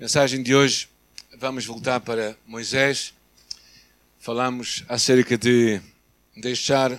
Mensagem 0.00 0.42
de 0.42 0.54
hoje, 0.54 0.88
vamos 1.36 1.66
voltar 1.66 2.00
para 2.00 2.34
Moisés. 2.46 3.12
Falamos 4.18 4.82
acerca 4.88 5.36
de 5.36 5.78
deixar 6.34 6.98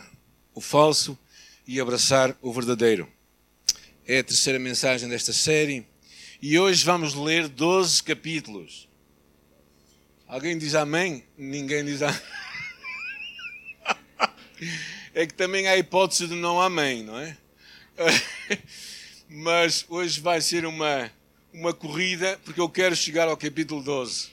o 0.53 0.61
falso 0.61 1.17
e 1.65 1.81
abraçar 1.81 2.37
o 2.43 2.53
verdadeiro. 2.53 3.11
É 4.05 4.19
a 4.19 4.23
terceira 4.23 4.59
mensagem 4.59 5.09
desta 5.09 5.33
série 5.33 5.83
e 6.39 6.59
hoje 6.59 6.85
vamos 6.85 7.15
ler 7.15 7.47
12 7.47 8.03
capítulos. 8.03 8.87
Alguém 10.27 10.55
diz 10.55 10.75
amém? 10.75 11.23
Ninguém 11.35 11.83
diz 11.83 12.03
amém. 12.03 12.21
É 15.15 15.25
que 15.25 15.33
também 15.33 15.67
há 15.67 15.71
a 15.71 15.77
hipótese 15.77 16.27
de 16.27 16.35
não 16.35 16.61
amém, 16.61 17.03
não 17.03 17.17
é? 17.17 17.35
Mas 19.27 19.83
hoje 19.89 20.21
vai 20.21 20.39
ser 20.39 20.67
uma 20.67 21.11
uma 21.53 21.73
corrida, 21.73 22.39
porque 22.45 22.61
eu 22.61 22.69
quero 22.69 22.95
chegar 22.95 23.27
ao 23.27 23.35
capítulo 23.35 23.83
12. 23.83 24.27
Uh, 24.27 24.31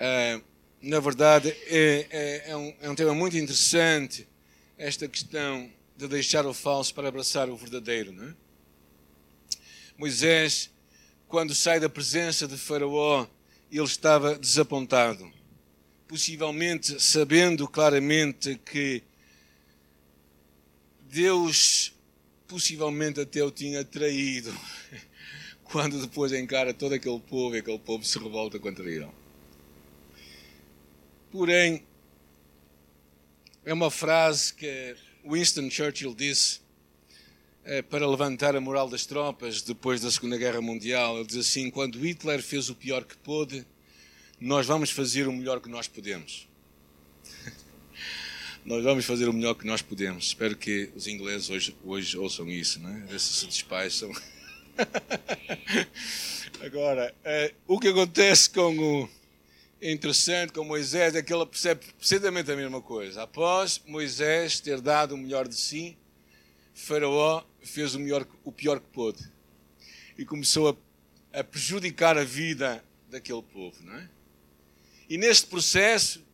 ah, 0.00 0.40
na 0.80 1.00
verdade, 1.00 1.48
é, 1.66 2.06
é, 2.10 2.50
é, 2.50 2.56
um, 2.56 2.74
é 2.80 2.90
um 2.90 2.94
tema 2.94 3.14
muito 3.14 3.36
interessante, 3.36 4.26
esta 4.78 5.08
questão 5.08 5.70
de 5.96 6.06
deixar 6.06 6.46
o 6.46 6.54
falso 6.54 6.94
para 6.94 7.08
abraçar 7.08 7.48
o 7.48 7.56
verdadeiro. 7.56 8.12
Não 8.12 8.28
é? 8.28 8.34
Moisés, 9.98 10.70
quando 11.28 11.54
sai 11.54 11.80
da 11.80 11.88
presença 11.88 12.46
de 12.46 12.56
Faraó, 12.56 13.26
ele 13.70 13.84
estava 13.84 14.38
desapontado, 14.38 15.30
possivelmente 16.06 17.02
sabendo 17.02 17.66
claramente 17.66 18.56
que 18.56 19.02
Deus 21.08 21.92
possivelmente 22.46 23.20
até 23.20 23.42
o 23.42 23.50
tinha 23.50 23.84
traído 23.84 24.54
quando 25.70 26.00
depois 26.00 26.32
encara 26.32 26.72
todo 26.72 26.94
aquele 26.94 27.20
povo 27.20 27.56
e 27.56 27.58
aquele 27.58 27.78
povo 27.78 28.04
se 28.04 28.18
revolta 28.18 28.58
contra 28.58 28.88
ele. 28.90 29.08
Porém, 31.30 31.84
é 33.64 33.72
uma 33.72 33.90
frase 33.90 34.54
que 34.54 34.96
Winston 35.24 35.68
Churchill 35.68 36.14
disse 36.14 36.60
é, 37.64 37.82
para 37.82 38.08
levantar 38.08 38.54
a 38.54 38.60
moral 38.60 38.88
das 38.88 39.04
tropas 39.04 39.60
depois 39.60 40.00
da 40.00 40.10
Segunda 40.10 40.38
Guerra 40.38 40.60
Mundial. 40.60 41.16
Ele 41.16 41.26
diz 41.26 41.36
assim: 41.36 41.68
quando 41.68 41.98
Hitler 41.98 42.42
fez 42.42 42.70
o 42.70 42.74
pior 42.74 43.04
que 43.04 43.16
pôde, 43.18 43.66
nós 44.40 44.66
vamos 44.66 44.90
fazer 44.90 45.26
o 45.26 45.32
melhor 45.32 45.60
que 45.60 45.68
nós 45.68 45.88
podemos. 45.88 46.48
nós 48.64 48.84
vamos 48.84 49.04
fazer 49.04 49.28
o 49.28 49.32
melhor 49.32 49.54
que 49.54 49.66
nós 49.66 49.82
podemos. 49.82 50.26
Espero 50.26 50.56
que 50.56 50.90
os 50.94 51.08
ingleses 51.08 51.50
hoje, 51.50 51.76
hoje 51.84 52.16
ouçam 52.16 52.48
isso, 52.48 52.78
não 52.80 52.90
é? 52.90 53.00
Ver 53.00 53.18
se 53.18 53.32
se 53.32 53.46
despacham. 53.46 54.12
Agora, 56.64 57.14
uh, 57.24 57.54
o 57.66 57.78
que 57.78 57.88
acontece 57.88 58.50
com 58.50 58.76
o 58.76 59.08
interessante 59.80 60.52
com 60.52 60.64
Moisés 60.64 61.14
é 61.14 61.22
que 61.22 61.32
ele 61.32 61.46
percebe 61.46 61.84
precisamente 61.98 62.50
a 62.50 62.56
mesma 62.56 62.80
coisa. 62.80 63.22
Após 63.22 63.80
Moisés 63.86 64.60
ter 64.60 64.80
dado 64.80 65.14
o 65.14 65.18
melhor 65.18 65.46
de 65.46 65.54
si, 65.54 65.96
Faraó 66.74 67.44
fez 67.62 67.94
o, 67.94 68.00
melhor, 68.00 68.26
o 68.44 68.52
pior 68.52 68.80
que 68.80 68.86
pôde 68.88 69.22
e 70.18 70.24
começou 70.24 70.70
a, 71.32 71.40
a 71.40 71.44
prejudicar 71.44 72.16
a 72.18 72.24
vida 72.24 72.82
daquele 73.10 73.42
povo, 73.42 73.76
não 73.82 73.94
é? 73.94 74.08
E 75.08 75.16
neste 75.16 75.46
processo, 75.46 76.24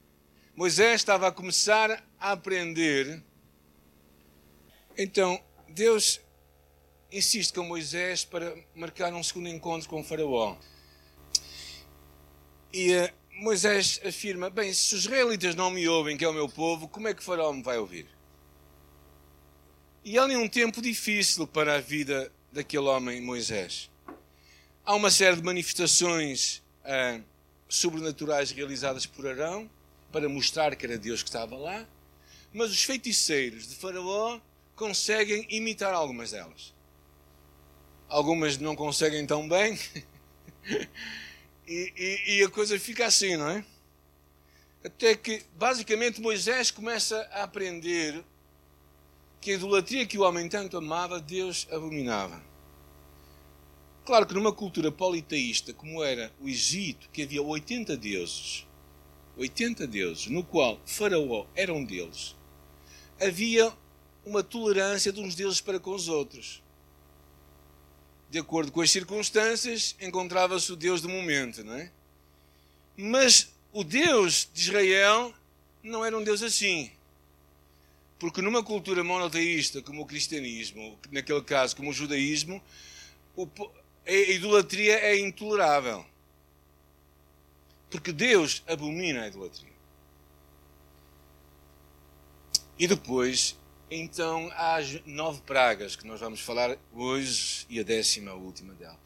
Moisés 0.57 1.01
estava 1.01 1.29
a 1.29 1.33
começar 1.33 2.03
a 2.19 2.33
aprender. 2.33 3.23
Então, 4.97 5.39
Deus 5.69 6.22
insiste 7.13 7.53
com 7.53 7.65
Moisés 7.65 8.25
para 8.25 8.57
marcar 8.75 9.13
um 9.13 9.23
segundo 9.23 9.49
encontro 9.49 9.89
com 9.89 10.01
o 10.01 10.05
Faraó. 10.05 10.57
E 12.73 12.95
uh, 12.95 13.13
Moisés 13.35 14.01
afirma: 14.05 14.49
Bem, 14.49 14.73
se 14.73 14.95
os 14.95 15.03
israelitas 15.03 15.55
não 15.55 15.71
me 15.71 15.87
ouvem, 15.87 16.17
que 16.17 16.25
é 16.25 16.29
o 16.29 16.33
meu 16.33 16.49
povo, 16.49 16.89
como 16.89 17.07
é 17.07 17.15
que 17.15 17.21
o 17.21 17.25
Faraó 17.25 17.53
me 17.53 17.63
vai 17.63 17.79
ouvir? 17.79 18.07
E 20.03 20.19
ali 20.19 20.37
um 20.37 20.49
tempo 20.49 20.81
difícil 20.81 21.47
para 21.47 21.77
a 21.77 21.81
vida 21.81 22.33
daquele 22.51 22.87
homem, 22.87 23.21
Moisés. 23.21 23.91
Há 24.85 24.95
uma 24.97 25.11
série 25.11 25.37
de 25.37 25.43
manifestações 25.43 26.63
uh, 26.85 27.23
sobrenaturais 27.69 28.51
realizadas 28.51 29.07
por 29.07 29.27
Arão 29.29 29.71
para 30.11 30.29
mostrar 30.29 30.75
que 30.75 30.85
era 30.85 30.99
Deus 30.99 31.23
que 31.23 31.29
estava 31.29 31.57
lá, 31.57 31.87
mas 32.53 32.71
os 32.71 32.83
feiticeiros 32.83 33.69
de 33.69 33.77
Faraó 33.77 34.41
conseguem 34.75 35.47
imitar 35.51 35.95
algumas 35.95 36.33
delas 36.33 36.75
algumas 38.13 38.59
não 38.59 38.77
conseguem 38.77 39.27
tão 39.27 39.49
bem. 39.49 39.79
e, 41.67 41.93
e, 41.97 42.37
e 42.37 42.45
a 42.45 42.51
coisa 42.51 42.79
fica 42.79 43.07
assim, 43.07 43.37
não 43.37 43.49
é? 43.49 43.65
Até 44.85 45.17
que, 45.17 45.43
basicamente, 45.57 46.21
Moisés 46.21 46.71
começa 46.71 47.19
a 47.33 47.45
aprender 47.45 48.23
que 49.41 49.53
a 49.53 49.55
idolatria 49.55 50.07
que 50.07 50.19
o 50.19 50.23
homem 50.23 50.49
tanto 50.49 50.77
amava, 50.77 51.21
Deus 51.21 51.67
abominava. 51.71 52.43
Claro 54.05 54.27
que 54.27 54.35
numa 54.35 54.53
cultura 54.53 54.93
politeísta 54.93 55.73
como 55.73 56.03
era 56.03 56.33
o 56.41 56.49
Egito, 56.49 57.09
que 57.13 57.23
havia 57.23 57.43
80 57.43 57.97
deuses, 57.97 58.67
80 59.37 59.87
deuses, 59.87 60.27
no 60.27 60.45
qual 60.45 60.81
Faraó 60.85 61.47
era 61.55 61.73
um 61.73 61.85
deles, 61.85 62.37
havia 63.21 63.73
uma 64.27 64.43
tolerância 64.43 65.13
de 65.13 65.21
uns 65.21 65.35
deuses 65.35 65.61
para 65.61 65.81
com 65.81 65.95
os 65.95 66.09
outros 66.09 66.62
de 68.33 68.39
acordo 68.39 68.73
com 68.73 68.81
as 68.81 68.91
circunstâncias, 68.91 69.95
encontrava-se 70.01 70.73
o 70.73 70.75
Deus 70.75 71.03
do 71.03 71.09
momento, 71.11 71.63
não 71.63 71.75
é? 71.75 71.93
Mas 72.97 73.53
o 73.75 73.85
Deus 73.85 74.49
de 74.55 74.63
Israel 74.63 75.35
não 75.83 76.03
era 76.03 76.17
um 76.17 76.25
Deus 76.25 76.43
assim. 76.43 76.91
Porque 78.19 78.41
numa 78.41 78.63
cultura 78.63 79.05
monoteísta 79.05 79.83
como 79.83 80.01
o 80.01 80.07
cristianismo, 80.07 80.99
naquele 81.11 81.43
caso 81.43 81.77
como 81.77 81.91
o 81.91 81.93
judaísmo, 81.93 82.63
a 84.07 84.11
idolatria 84.11 84.99
é 84.99 85.19
intolerável. 85.19 86.03
Porque 87.91 88.13
Deus 88.13 88.63
abomina 88.67 89.25
a 89.25 89.29
idolatria. 89.29 89.69
E 92.79 92.87
depois 92.87 93.59
então 93.95 94.51
há 94.55 94.77
as 94.77 95.05
nove 95.05 95.41
pragas 95.43 95.95
que 95.95 96.07
nós 96.07 96.21
vamos 96.21 96.41
falar 96.41 96.79
hoje 96.95 97.67
e 97.69 97.79
a 97.79 97.83
décima, 97.83 98.31
a 98.31 98.35
última 98.35 98.73
dela. 98.75 98.99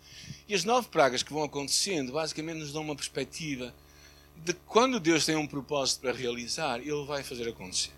E 0.49 0.55
as 0.55 0.65
nove 0.65 0.89
pragas 0.89 1.23
que 1.23 1.33
vão 1.33 1.43
acontecendo 1.43 2.13
basicamente 2.13 2.59
nos 2.59 2.73
dão 2.73 2.83
uma 2.83 2.95
perspectiva 2.95 3.75
de 4.37 4.53
quando 4.53 5.01
Deus 5.01 5.25
tem 5.27 5.35
um 5.35 5.47
propósito 5.47 6.01
para 6.01 6.13
realizar, 6.13 6.79
Ele 6.81 7.05
vai 7.05 7.23
fazer 7.23 7.49
acontecer. 7.49 7.91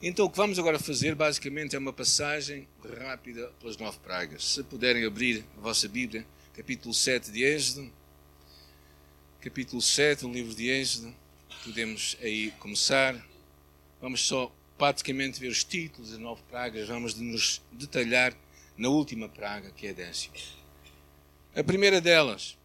Então 0.00 0.26
o 0.26 0.30
que 0.30 0.36
vamos 0.36 0.58
agora 0.58 0.78
fazer 0.78 1.14
basicamente 1.14 1.74
é 1.74 1.78
uma 1.78 1.92
passagem 1.92 2.68
rápida 2.98 3.50
pelas 3.58 3.76
nove 3.76 3.98
pragas. 3.98 4.44
Se 4.44 4.62
puderem 4.62 5.04
abrir 5.04 5.44
a 5.56 5.60
vossa 5.60 5.88
Bíblia, 5.88 6.26
capítulo 6.54 6.92
7 6.92 7.30
de 7.32 7.42
Êxodo, 7.42 7.90
capítulo 9.40 9.80
7 9.80 10.20
do 10.20 10.32
livro 10.32 10.54
de 10.54 10.68
Êxodo, 10.68 11.14
podemos 11.64 12.16
aí 12.20 12.50
começar. 12.60 13.16
Vamos 14.00 14.20
só 14.20 14.52
praticamente 14.78 15.40
ver 15.40 15.48
os 15.48 15.64
títulos 15.64 16.10
das 16.10 16.18
nove 16.18 16.42
pragas, 16.50 16.88
vamos 16.88 17.14
nos 17.14 17.62
detalhar 17.72 18.34
na 18.76 18.88
última 18.88 19.28
praga, 19.28 19.70
que 19.70 19.86
é 19.86 19.90
a 19.90 19.94
décima. 19.94 20.34
A 21.54 21.64
primeira 21.64 22.00
delas, 22.00 22.56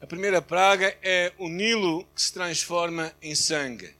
a 0.00 0.06
primeira 0.06 0.42
praga 0.42 0.94
é 1.02 1.32
o 1.38 1.48
Nilo 1.48 2.06
que 2.14 2.20
se 2.20 2.32
transforma 2.32 3.14
em 3.22 3.34
sangue. 3.34 3.94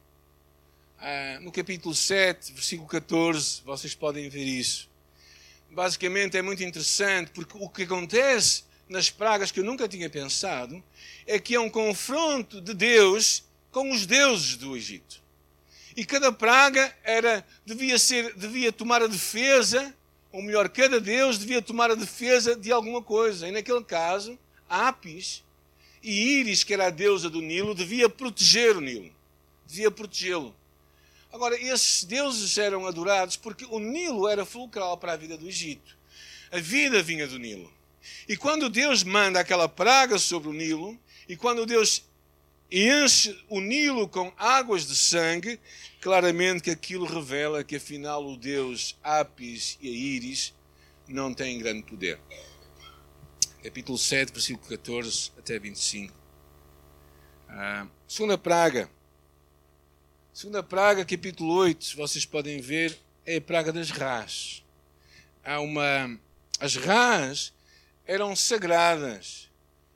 Ah, 0.99 1.39
no 1.41 1.51
capítulo 1.51 1.95
7, 1.95 2.53
versículo 2.53 2.87
14, 2.87 3.63
vocês 3.65 3.95
podem 3.95 4.29
ver 4.29 4.45
isso. 4.45 4.87
Basicamente 5.71 6.37
é 6.37 6.41
muito 6.43 6.63
interessante 6.63 7.31
porque 7.31 7.57
o 7.59 7.67
que 7.67 7.83
acontece 7.83 8.63
nas 8.87 9.09
pragas 9.09 9.51
que 9.51 9.59
eu 9.59 9.63
nunca 9.63 9.87
tinha 9.87 10.09
pensado 10.09 10.83
é 11.25 11.39
que 11.39 11.55
é 11.55 11.59
um 11.59 11.69
confronto 11.69 12.61
de 12.61 12.75
Deus 12.75 13.43
com 13.71 13.91
os 13.91 14.05
deuses 14.05 14.57
do 14.57 14.77
Egito. 14.77 15.24
E 15.95 16.03
cada 16.05 16.31
praga 16.31 16.93
era 17.03 17.45
devia 17.65 17.97
ser 17.97 18.33
devia 18.35 18.71
tomar 18.71 19.01
a 19.01 19.07
defesa, 19.07 19.95
ou 20.31 20.41
melhor, 20.41 20.67
cada 20.67 20.99
deus 20.99 21.37
devia 21.37 21.61
tomar 21.61 21.89
a 21.89 21.95
defesa 21.95 22.55
de 22.55 22.71
alguma 22.71 23.01
coisa. 23.01 23.47
E 23.47 23.51
naquele 23.51 23.83
caso, 23.83 24.37
Apis 24.69 25.43
e 26.03 26.39
Íris, 26.39 26.63
que 26.63 26.73
era 26.73 26.87
a 26.87 26.89
deusa 26.89 27.29
do 27.29 27.41
Nilo, 27.41 27.73
devia 27.73 28.09
proteger 28.09 28.75
o 28.75 28.81
Nilo. 28.81 29.11
Devia 29.65 29.89
protegê-lo. 29.89 30.53
Agora, 31.31 31.55
esses 31.55 32.03
deuses 32.03 32.57
eram 32.57 32.85
adorados 32.85 33.37
porque 33.37 33.65
o 33.65 33.79
Nilo 33.79 34.27
era 34.27 34.45
fulcral 34.45 34.97
para 34.97 35.13
a 35.13 35.17
vida 35.17 35.37
do 35.37 35.47
Egito. 35.47 35.97
A 36.51 36.59
vida 36.59 37.01
vinha 37.01 37.27
do 37.27 37.39
Nilo. 37.39 37.71
E 38.27 38.37
quando 38.37 38.69
Deus 38.69 39.03
manda 39.03 39.39
aquela 39.39 39.67
praga 39.67 40.17
sobre 40.17 40.49
o 40.49 40.53
Nilo, 40.53 40.97
e 41.27 41.35
quando 41.35 41.65
Deus 41.65 42.03
e 42.69 42.89
enche 42.89 43.37
o 43.47 43.61
Nilo 43.61 44.07
com 44.07 44.33
águas 44.37 44.87
de 44.87 44.95
sangue, 44.95 45.59
claramente 46.01 46.63
que 46.63 46.71
aquilo 46.71 47.05
revela 47.05 47.63
que 47.63 47.75
afinal 47.75 48.25
o 48.25 48.35
Deus 48.35 48.97
Apis 49.03 49.77
e 49.81 49.87
a 49.87 49.91
Íris 49.91 50.53
não 51.07 51.33
têm 51.33 51.59
grande 51.59 51.83
poder. 51.83 52.19
capítulo 53.63 53.97
7, 53.97 54.31
versículo 54.31 54.67
14 54.67 55.31
até 55.37 55.59
25. 55.59 56.13
Ah, 57.49 57.87
segunda 58.07 58.37
praga. 58.37 58.89
Segunda 60.33 60.61
praga, 60.61 61.05
capítulo 61.05 61.53
8, 61.53 61.95
vocês 61.95 62.25
podem 62.25 62.59
ver, 62.59 62.99
é 63.25 63.37
a 63.37 63.41
praga 63.41 63.71
das 63.71 63.89
rãs. 63.89 64.65
Há 65.43 65.61
uma. 65.61 66.19
As 66.59 66.75
rãs 66.75 67.53
eram 68.05 68.35
sagradas. 68.35 69.49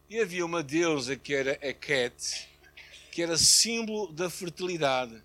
E 0.10 0.20
havia 0.20 0.46
uma 0.46 0.64
deusa 0.64 1.16
que 1.16 1.36
era 1.36 1.60
Heket, 1.62 2.49
que 3.12 3.22
era 3.22 3.38
símbolo 3.38 4.12
da 4.12 4.30
fertilidade. 4.30 5.22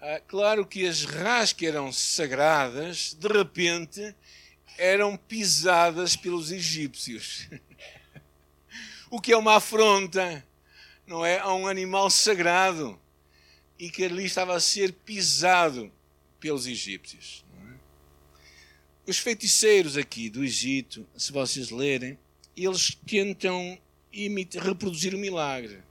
Ah, 0.00 0.20
claro 0.26 0.66
que 0.66 0.86
as 0.86 1.04
rãs 1.04 1.52
que 1.52 1.66
eram 1.66 1.92
sagradas, 1.92 3.14
de 3.14 3.28
repente, 3.28 4.14
eram 4.78 5.16
pisadas 5.16 6.16
pelos 6.16 6.52
egípcios. 6.52 7.48
o 9.10 9.20
que 9.20 9.32
é 9.32 9.36
uma 9.36 9.56
afronta, 9.56 10.46
não 11.06 11.24
é? 11.24 11.38
A 11.38 11.52
um 11.54 11.66
animal 11.66 12.10
sagrado 12.10 12.98
e 13.78 13.90
que 13.90 14.04
ali 14.04 14.24
estava 14.24 14.54
a 14.54 14.60
ser 14.60 14.92
pisado 14.92 15.92
pelos 16.40 16.66
egípcios. 16.66 17.44
É? 17.60 19.10
Os 19.10 19.18
feiticeiros 19.18 19.96
aqui 19.96 20.28
do 20.28 20.44
Egito, 20.44 21.06
se 21.16 21.32
vocês 21.32 21.70
lerem, 21.70 22.18
eles 22.56 22.96
tentam 23.06 23.78
imitar, 24.12 24.62
reproduzir 24.62 25.14
o 25.14 25.18
milagre. 25.18 25.82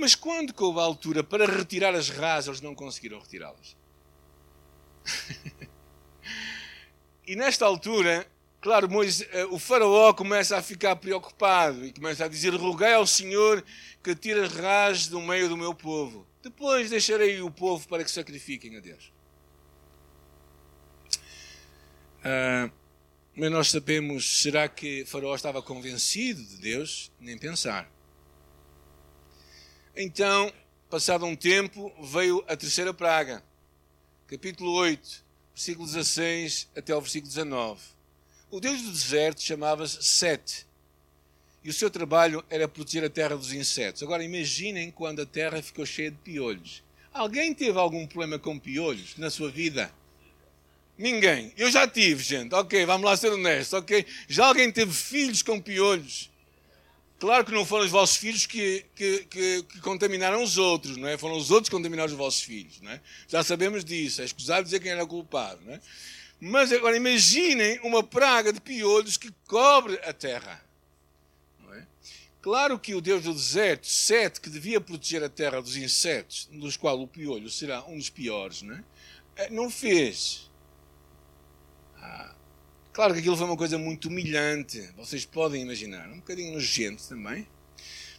Mas 0.00 0.14
quando 0.14 0.54
houve 0.58 0.80
a 0.80 0.82
altura 0.82 1.22
para 1.22 1.44
retirar 1.44 1.94
as 1.94 2.08
rasas, 2.08 2.48
eles 2.48 2.60
não 2.62 2.74
conseguiram 2.74 3.18
retirá-las. 3.18 3.76
e 7.26 7.36
nesta 7.36 7.66
altura, 7.66 8.26
claro, 8.62 8.88
Moisés, 8.88 9.28
eh, 9.30 9.44
o 9.44 9.58
faraó 9.58 10.14
começa 10.14 10.56
a 10.56 10.62
ficar 10.62 10.96
preocupado 10.96 11.84
e 11.84 11.92
começa 11.92 12.24
a 12.24 12.28
dizer: 12.28 12.54
Roguei 12.54 12.94
ao 12.94 13.06
Senhor 13.06 13.62
que 14.02 14.16
tire 14.16 14.40
as 14.40 14.52
rasas 14.54 15.06
do 15.06 15.20
meio 15.20 15.50
do 15.50 15.56
meu 15.56 15.74
povo. 15.74 16.26
Depois 16.42 16.88
deixarei 16.88 17.42
o 17.42 17.50
povo 17.50 17.86
para 17.86 18.02
que 18.02 18.10
sacrifiquem 18.10 18.78
a 18.78 18.80
Deus. 18.80 19.12
Ah, 22.24 22.70
mas 23.36 23.50
nós 23.50 23.68
sabemos, 23.68 24.40
será 24.40 24.66
que 24.66 25.04
Faraó 25.04 25.34
estava 25.34 25.60
convencido 25.60 26.42
de 26.42 26.56
Deus? 26.56 27.12
Nem 27.20 27.36
pensar. 27.36 27.99
Então, 29.96 30.52
passado 30.88 31.26
um 31.26 31.34
tempo, 31.34 31.92
veio 32.00 32.44
a 32.46 32.56
terceira 32.56 32.94
praga. 32.94 33.42
Capítulo 34.28 34.72
8, 34.72 35.24
versículo 35.52 35.86
16 35.86 36.68
até 36.76 36.94
o 36.94 37.00
versículo 37.00 37.28
19. 37.28 37.80
O 38.52 38.60
Deus 38.60 38.80
do 38.82 38.92
deserto 38.92 39.42
chamava-se 39.42 40.02
Sete. 40.02 40.64
E 41.64 41.68
o 41.68 41.72
seu 41.72 41.90
trabalho 41.90 42.42
era 42.48 42.68
proteger 42.68 43.04
a 43.04 43.10
terra 43.10 43.36
dos 43.36 43.52
insetos. 43.52 44.02
Agora 44.02 44.24
imaginem 44.24 44.90
quando 44.92 45.22
a 45.22 45.26
terra 45.26 45.60
ficou 45.60 45.84
cheia 45.84 46.10
de 46.10 46.16
piolhos. 46.18 46.82
Alguém 47.12 47.52
teve 47.52 47.76
algum 47.76 48.06
problema 48.06 48.38
com 48.38 48.58
piolhos 48.58 49.16
na 49.18 49.28
sua 49.28 49.50
vida? 49.50 49.92
Ninguém. 50.96 51.52
Eu 51.56 51.70
já 51.70 51.86
tive, 51.88 52.22
gente. 52.22 52.54
Ok, 52.54 52.86
vamos 52.86 53.04
lá 53.04 53.16
ser 53.16 53.30
honestos. 53.30 53.72
Ok, 53.72 54.06
já 54.28 54.46
alguém 54.46 54.70
teve 54.70 54.92
filhos 54.92 55.42
com 55.42 55.60
piolhos? 55.60 56.29
Claro 57.20 57.44
que 57.44 57.52
não 57.52 57.66
foram 57.66 57.84
os 57.84 57.90
vossos 57.90 58.16
filhos 58.16 58.46
que, 58.46 58.82
que, 58.94 59.18
que, 59.26 59.62
que, 59.64 59.80
contaminaram 59.80 60.42
os 60.42 60.56
outros, 60.56 60.96
não 60.96 61.06
é? 61.06 61.18
Foram 61.18 61.36
os 61.36 61.50
outros 61.50 61.68
que 61.68 61.76
contaminaram 61.76 62.10
os 62.10 62.16
vossos 62.16 62.40
filhos, 62.40 62.80
não 62.80 62.90
é? 62.90 62.98
Já 63.28 63.44
sabemos 63.44 63.84
disso. 63.84 64.22
É 64.22 64.24
escusado 64.24 64.64
dizer 64.64 64.80
quem 64.80 64.90
era 64.90 65.06
culpado, 65.06 65.60
não 65.62 65.74
é? 65.74 65.80
Mas 66.40 66.72
agora 66.72 66.96
imaginem 66.96 67.78
uma 67.80 68.02
praga 68.02 68.54
de 68.54 68.58
piolhos 68.58 69.18
que 69.18 69.30
cobre 69.46 70.00
a 70.02 70.14
terra. 70.14 70.64
É? 71.74 71.82
Claro 72.40 72.78
que 72.78 72.94
o 72.94 73.02
Deus 73.02 73.22
do 73.22 73.34
deserto, 73.34 73.86
Sete, 73.86 74.40
que 74.40 74.48
devia 74.48 74.80
proteger 74.80 75.22
a 75.22 75.28
terra 75.28 75.60
dos 75.60 75.76
insetos, 75.76 76.48
dos 76.50 76.78
quais 76.78 76.98
o 76.98 77.06
piolho 77.06 77.50
será 77.50 77.84
um 77.84 77.98
dos 77.98 78.08
piores, 78.08 78.62
não 78.62 78.74
é? 78.74 78.84
Eh, 79.36 79.50
não 79.50 79.68
fez. 79.68 80.50
Ah, 81.98 82.34
Claro 82.92 83.14
que 83.14 83.20
aquilo 83.20 83.36
foi 83.36 83.46
uma 83.46 83.56
coisa 83.56 83.78
muito 83.78 84.08
humilhante, 84.08 84.80
vocês 84.96 85.24
podem 85.24 85.62
imaginar, 85.62 86.08
um 86.10 86.16
bocadinho 86.16 86.52
nojento 86.52 87.02
também. 87.08 87.46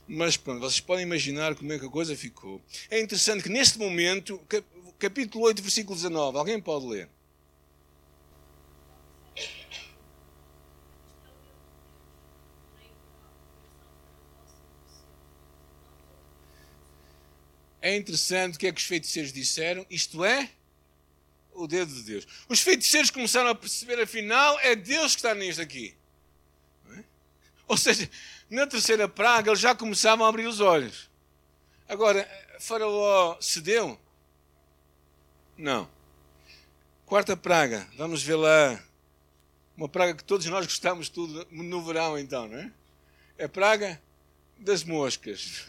Mas 0.08 0.38
pronto, 0.38 0.60
vocês 0.60 0.80
podem 0.80 1.04
imaginar 1.04 1.56
como 1.56 1.72
é 1.72 1.78
que 1.78 1.86
a 1.86 1.90
coisa 1.90 2.16
ficou. 2.16 2.62
É 2.90 3.00
interessante 3.00 3.44
que 3.44 3.50
neste 3.50 3.78
momento, 3.78 4.42
capítulo 4.98 5.46
8, 5.46 5.62
versículo 5.62 5.96
19, 5.96 6.38
alguém 6.38 6.60
pode 6.60 6.86
ler? 6.88 7.10
É 17.82 17.96
interessante 17.96 18.56
o 18.56 18.60
que 18.60 18.68
é 18.68 18.72
que 18.72 18.80
os 18.80 18.88
feiticeiros 18.88 19.34
disseram, 19.34 19.86
isto 19.90 20.24
é, 20.24 20.50
o 21.64 21.68
dedo 21.68 21.94
de 21.94 22.04
Deus. 22.04 22.28
Os 22.48 22.62
feiticeiros 22.62 23.10
começaram 23.10 23.50
a 23.50 23.56
perceber, 23.56 24.02
afinal, 24.02 24.60
é 24.60 24.76
Deus 24.76 25.14
que 25.14 25.20
está 25.20 25.34
nisto 25.34 25.62
aqui. 25.62 25.96
É? 26.92 27.04
Ou 27.68 27.78
seja, 27.78 28.10
na 28.50 28.68
terceira 28.68 29.08
praga 29.08 29.50
eles 29.50 29.60
já 29.60 29.74
começavam 29.74 30.26
a 30.26 30.30
abrir 30.30 30.48
os 30.48 30.60
olhos. 30.60 31.10
Agora, 31.88 32.28
Faraó 32.60 33.38
cedeu? 33.42 34.00
Não. 35.58 35.90
Quarta 37.06 37.36
praga, 37.36 37.88
vamos 37.98 38.24
ver 38.24 38.36
lá. 38.36 38.82
Uma 39.76 39.90
praga 39.90 40.14
que 40.14 40.24
todos 40.24 40.46
nós 40.46 40.66
gostamos 40.66 41.10
tudo 41.10 41.46
no 41.52 41.84
verão, 41.84 42.18
então, 42.18 42.48
não 42.48 42.58
é? 42.58 42.72
É 43.38 43.46
a 43.46 43.50
praga 43.50 44.02
das 44.58 44.84
moscas. 44.84 45.66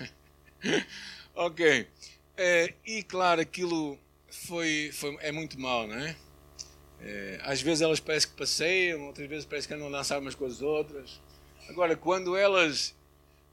ok. 1.35 1.89
É, 2.37 2.75
e 2.85 3.03
claro, 3.03 3.41
aquilo 3.41 3.99
foi, 4.33 4.91
foi, 4.93 5.17
é 5.21 5.31
muito 5.31 5.61
mal, 5.61 5.87
não 5.87 5.95
é? 5.95 6.17
é? 7.01 7.39
Às 7.43 7.61
vezes 7.61 7.83
elas 7.83 8.01
parecem 8.01 8.31
que 8.31 8.37
passeiam, 8.37 9.07
outras 9.07 9.29
vezes 9.29 9.45
parece 9.45 9.69
que 9.69 9.75
andam 9.75 9.89
a 9.89 9.91
dançar 9.91 10.19
umas 10.19 10.35
com 10.35 10.47
as 10.47 10.63
outras. 10.63 11.21
Agora, 11.69 11.95
quando 11.95 12.35
elas, 12.35 12.95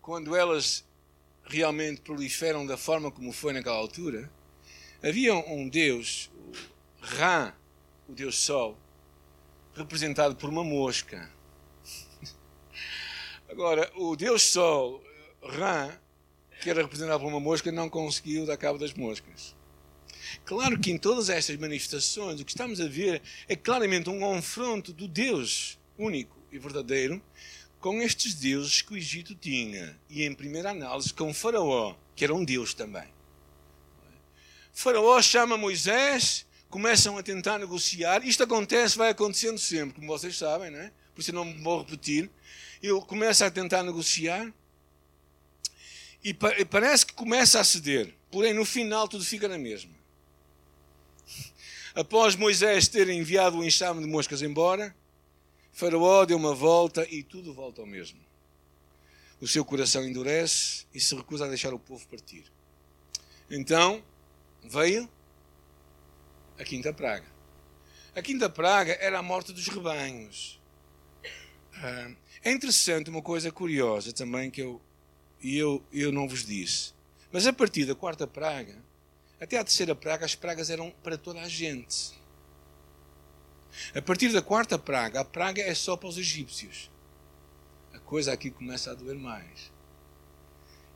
quando 0.02 0.36
elas 0.36 0.86
realmente 1.44 2.02
proliferam 2.02 2.66
da 2.66 2.78
forma 2.78 3.12
como 3.12 3.32
foi 3.34 3.52
naquela 3.52 3.76
altura, 3.76 4.32
havia 5.04 5.36
um 5.36 5.68
Deus, 5.68 6.32
Ra, 7.02 7.54
o 8.08 8.14
Deus 8.14 8.38
Sol, 8.38 8.78
representado 9.76 10.36
por 10.36 10.50
uma 10.50 10.64
mosca. 10.64 11.30
Agora, 13.50 13.92
o 13.96 14.16
Deus 14.16 14.44
Sol, 14.44 15.04
Ra, 15.44 16.00
que 16.62 16.70
era 16.70 16.82
representado 16.82 17.20
por 17.20 17.28
uma 17.28 17.40
mosca, 17.40 17.72
não 17.72 17.90
conseguiu 17.90 18.46
dar 18.46 18.58
cabo 18.58 18.80
das 18.80 18.94
moscas. 18.94 19.59
Claro 20.50 20.80
que 20.80 20.90
em 20.90 20.98
todas 20.98 21.30
estas 21.30 21.56
manifestações 21.58 22.42
o 22.42 22.44
que 22.44 22.50
estamos 22.50 22.82
a 22.82 22.88
ver 22.88 23.22
é 23.48 23.56
claramente 23.56 24.10
um 24.10 24.20
confronto 24.20 24.92
do 24.92 25.08
Deus 25.08 25.78
único 25.96 26.36
e 26.52 26.58
verdadeiro 26.58 27.22
com 27.80 28.02
estes 28.02 28.34
deuses 28.34 28.82
que 28.82 28.94
o 28.94 28.98
Egito 28.98 29.36
tinha 29.36 29.96
e, 30.10 30.24
em 30.24 30.34
primeira 30.34 30.72
análise, 30.72 31.14
com 31.14 31.32
Faraó, 31.36 31.96
que 32.16 32.24
era 32.24 32.34
um 32.34 32.44
deus 32.44 32.74
também. 32.74 33.08
Faraó 34.74 35.22
chama 35.22 35.56
Moisés, 35.56 36.48
começam 36.68 37.16
a 37.16 37.22
tentar 37.22 37.60
negociar. 37.60 38.26
Isto 38.26 38.42
acontece, 38.42 38.98
vai 38.98 39.12
acontecendo 39.12 39.60
sempre, 39.60 39.98
como 39.98 40.08
vocês 40.08 40.36
sabem, 40.36 40.72
não 40.72 40.80
é? 40.80 40.92
por 41.14 41.22
isso 41.22 41.30
eu 41.30 41.36
não 41.36 41.62
vou 41.62 41.84
repetir. 41.84 42.28
Ele 42.82 43.02
começa 43.02 43.46
a 43.46 43.52
tentar 43.52 43.84
negociar 43.84 44.52
e 46.24 46.34
parece 46.34 47.06
que 47.06 47.14
começa 47.14 47.60
a 47.60 47.64
ceder, 47.64 48.16
porém 48.32 48.52
no 48.52 48.66
final 48.66 49.08
tudo 49.08 49.24
fica 49.24 49.48
na 49.48 49.60
mesma. 49.60 49.99
Após 52.00 52.38
Moisés 52.38 52.88
ter 52.88 53.10
enviado 53.10 53.58
o 53.58 53.64
enxame 53.66 54.00
de 54.00 54.08
moscas 54.08 54.42
embora, 54.42 54.96
Faraó 55.74 56.24
deu 56.24 56.38
uma 56.38 56.56
volta 56.56 57.06
e 57.14 57.22
tudo 57.22 57.54
volta 57.54 57.82
ao 57.82 57.86
mesmo. 57.86 58.18
O 59.42 59.46
seu 59.46 59.66
coração 59.66 60.08
endurece 60.08 60.86
e 60.94 61.00
se 61.02 61.14
recusa 61.14 61.44
a 61.44 61.50
deixar 61.50 61.74
o 61.74 61.78
povo 61.78 62.08
partir. 62.08 62.46
Então 63.52 64.02
veio 64.64 65.10
a 66.58 66.64
quinta 66.64 66.94
praga. 66.94 67.28
A 68.16 68.22
quinta 68.22 68.50
praga 68.50 68.94
era 69.02 69.20
a 69.20 69.22
morte 69.22 69.52
dos 69.52 69.68
rebanhos. 69.68 70.58
Ah, 71.74 72.12
é 72.46 72.52
interessante 72.54 73.10
uma 73.10 73.22
coisa 73.22 73.52
curiosa 73.52 74.14
também 74.14 74.50
que 74.50 74.62
eu 74.62 74.82
eu, 75.44 75.84
eu 75.92 76.14
não 76.14 76.30
vos 76.30 76.46
disse. 76.46 76.94
Mas 77.30 77.46
a 77.46 77.52
partir 77.52 77.84
da 77.84 77.94
quarta 77.94 78.26
praga, 78.26 78.82
até 79.40 79.58
à 79.58 79.64
terceira 79.64 79.96
praga, 79.96 80.26
as 80.26 80.36
pragas 80.36 80.70
eram 80.70 80.92
para 81.04 81.18
toda 81.18 81.42
a 81.42 81.48
gente. 81.48 82.20
A 83.96 84.02
partir 84.02 84.32
da 84.32 84.42
quarta 84.42 84.78
praga, 84.78 85.22
a 85.22 85.26
praga 85.26 85.62
é 85.62 85.74
só 85.74 85.96
para 85.96 86.10
os 86.10 86.18
egípcios. 86.18 86.90
A 87.94 88.00
coisa 88.00 88.34
aqui 88.34 88.50
começa 88.50 88.92
a 88.92 88.94
doer 88.94 89.16
mais. 89.16 89.72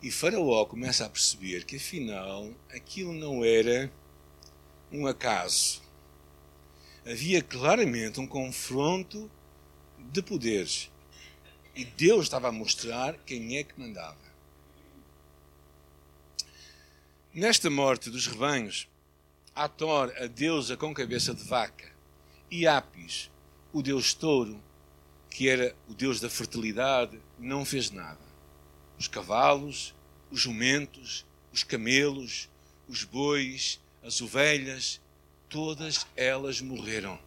E 0.01 0.11
Faraó 0.11 0.65
começa 0.65 1.05
a 1.05 1.09
perceber 1.09 1.63
que 1.63 1.77
afinal 1.77 2.51
aquilo 2.69 3.13
não 3.13 3.45
era 3.45 3.89
um 4.91 5.07
acaso. 5.07 5.81
Havia 7.05 7.41
claramente 7.41 8.19
um 8.19 8.27
confronto 8.27 9.31
de 10.11 10.21
poderes. 10.21 10.91
E 11.75 11.85
Deus 11.85 12.23
estava 12.23 12.49
a 12.49 12.51
mostrar 12.51 13.17
quem 13.25 13.57
é 13.57 13.63
que 13.63 13.79
mandava. 13.79 14.22
Nesta 17.35 17.67
morte 17.67 18.11
dos 18.11 18.27
rebanhos, 18.27 18.87
Ator, 19.55 20.13
a 20.21 20.27
deusa 20.27 20.77
com 20.77 20.93
cabeça 20.93 21.33
de 21.33 21.43
vaca, 21.43 21.91
e 22.51 22.67
Apis, 22.67 23.31
o 23.71 23.81
deus 23.81 24.13
touro, 24.13 24.63
que 25.31 25.49
era 25.49 25.75
o 25.89 25.95
deus 25.95 26.19
da 26.19 26.29
fertilidade, 26.29 27.19
não 27.39 27.65
fez 27.65 27.89
nada. 27.89 28.21
Os 28.99 29.07
cavalos, 29.07 29.95
os 30.29 30.41
jumentos, 30.41 31.25
os 31.51 31.63
camelos, 31.63 32.47
os 32.87 33.03
bois, 33.03 33.81
as 34.03 34.21
ovelhas, 34.21 35.01
todas 35.49 36.05
elas 36.15 36.61
morreram. 36.61 37.19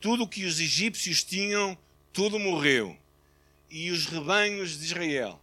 Tudo 0.00 0.24
o 0.24 0.28
que 0.28 0.44
os 0.44 0.58
egípcios 0.58 1.22
tinham, 1.22 1.78
tudo 2.12 2.36
morreu. 2.36 2.98
E 3.70 3.92
os 3.92 4.06
rebanhos 4.06 4.76
de 4.76 4.86
Israel, 4.86 5.40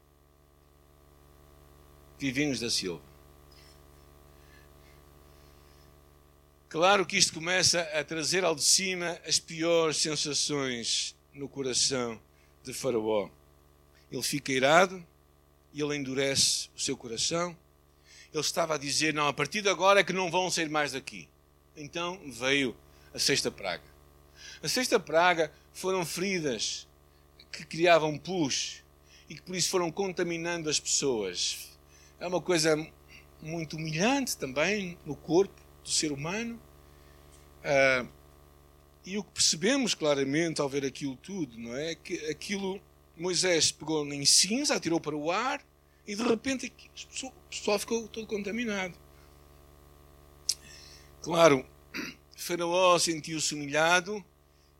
vivinhos 2.20 2.60
da 2.60 2.70
Silva. 2.70 3.09
Claro 6.70 7.04
que 7.04 7.18
isto 7.18 7.34
começa 7.34 7.82
a 7.82 8.04
trazer 8.04 8.46
ao 8.46 8.54
de 8.54 8.64
cima 8.64 9.20
as 9.28 9.40
piores 9.40 9.98
sensações 9.98 11.16
no 11.34 11.50
coração 11.50 12.22
de 12.64 12.76
Faraó. 12.76 13.28
Ele 14.12 14.22
fica 14.22 14.52
irado 14.52 15.04
e 15.74 15.82
ele 15.82 15.96
endurece 15.96 16.70
o 16.78 16.80
seu 16.80 16.96
coração. 16.96 17.58
Ele 18.32 18.40
estava 18.40 18.76
a 18.76 18.78
dizer: 18.78 19.16
Não, 19.16 19.28
a 19.28 19.34
partir 19.34 19.64
de 19.64 19.70
agora 19.70 20.02
é 20.02 20.04
que 20.04 20.14
não 20.14 20.30
vão 20.30 20.52
sair 20.52 20.70
mais 20.70 20.92
daqui. 20.92 21.28
Então 21.76 22.22
veio 22.28 22.78
a 23.16 23.18
sexta 23.18 23.50
praga. 23.50 23.84
A 24.62 24.68
sexta 24.68 25.00
praga 25.00 25.52
foram 25.74 26.06
feridas 26.06 26.88
que 27.52 27.66
criavam 27.66 28.16
pus 28.16 28.84
e 29.28 29.34
que 29.34 29.42
por 29.42 29.56
isso 29.56 29.70
foram 29.70 29.92
contaminando 29.92 30.70
as 30.70 30.80
pessoas. 30.80 31.68
É 32.20 32.28
uma 32.28 32.40
coisa 32.40 32.78
muito 33.42 33.76
humilhante 33.76 34.38
também 34.38 35.00
no 35.04 35.16
corpo 35.16 35.59
do 35.90 35.96
ser 35.96 36.12
humano. 36.12 36.60
Ah, 37.64 38.06
e 39.06 39.18
o 39.18 39.24
que 39.24 39.32
percebemos 39.32 39.96
claramente 39.96 40.62
ao 40.62 40.70
ver 40.70 40.86
aquilo 40.86 41.16
tudo, 41.18 41.58
não 41.58 41.76
é? 41.76 41.96
Que 41.96 42.26
aquilo, 42.28 42.80
Moisés 43.18 43.72
pegou 43.72 44.06
em 44.06 44.26
cinza, 44.26 44.76
atirou 44.76 45.00
para 45.00 45.16
o 45.16 45.32
ar 45.32 45.66
e 46.06 46.16
de 46.16 46.24
repente 46.24 46.72
o 47.24 47.32
pessoal 47.50 47.80
ficou 47.80 48.08
todo 48.08 48.28
contaminado. 48.28 48.94
Claro, 51.22 51.66
Faraó 52.38 52.98
sentiu-se 53.00 53.54
humilhado 53.54 54.24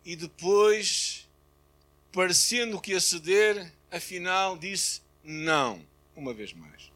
e 0.06 0.16
depois, 0.16 1.28
parecendo 2.12 2.80
que 2.80 2.92
ia 2.92 3.00
ceder, 3.00 3.74
afinal 3.92 4.58
disse 4.58 5.02
não, 5.24 5.84
uma 6.16 6.34
vez 6.34 6.54
mais. 6.54 6.92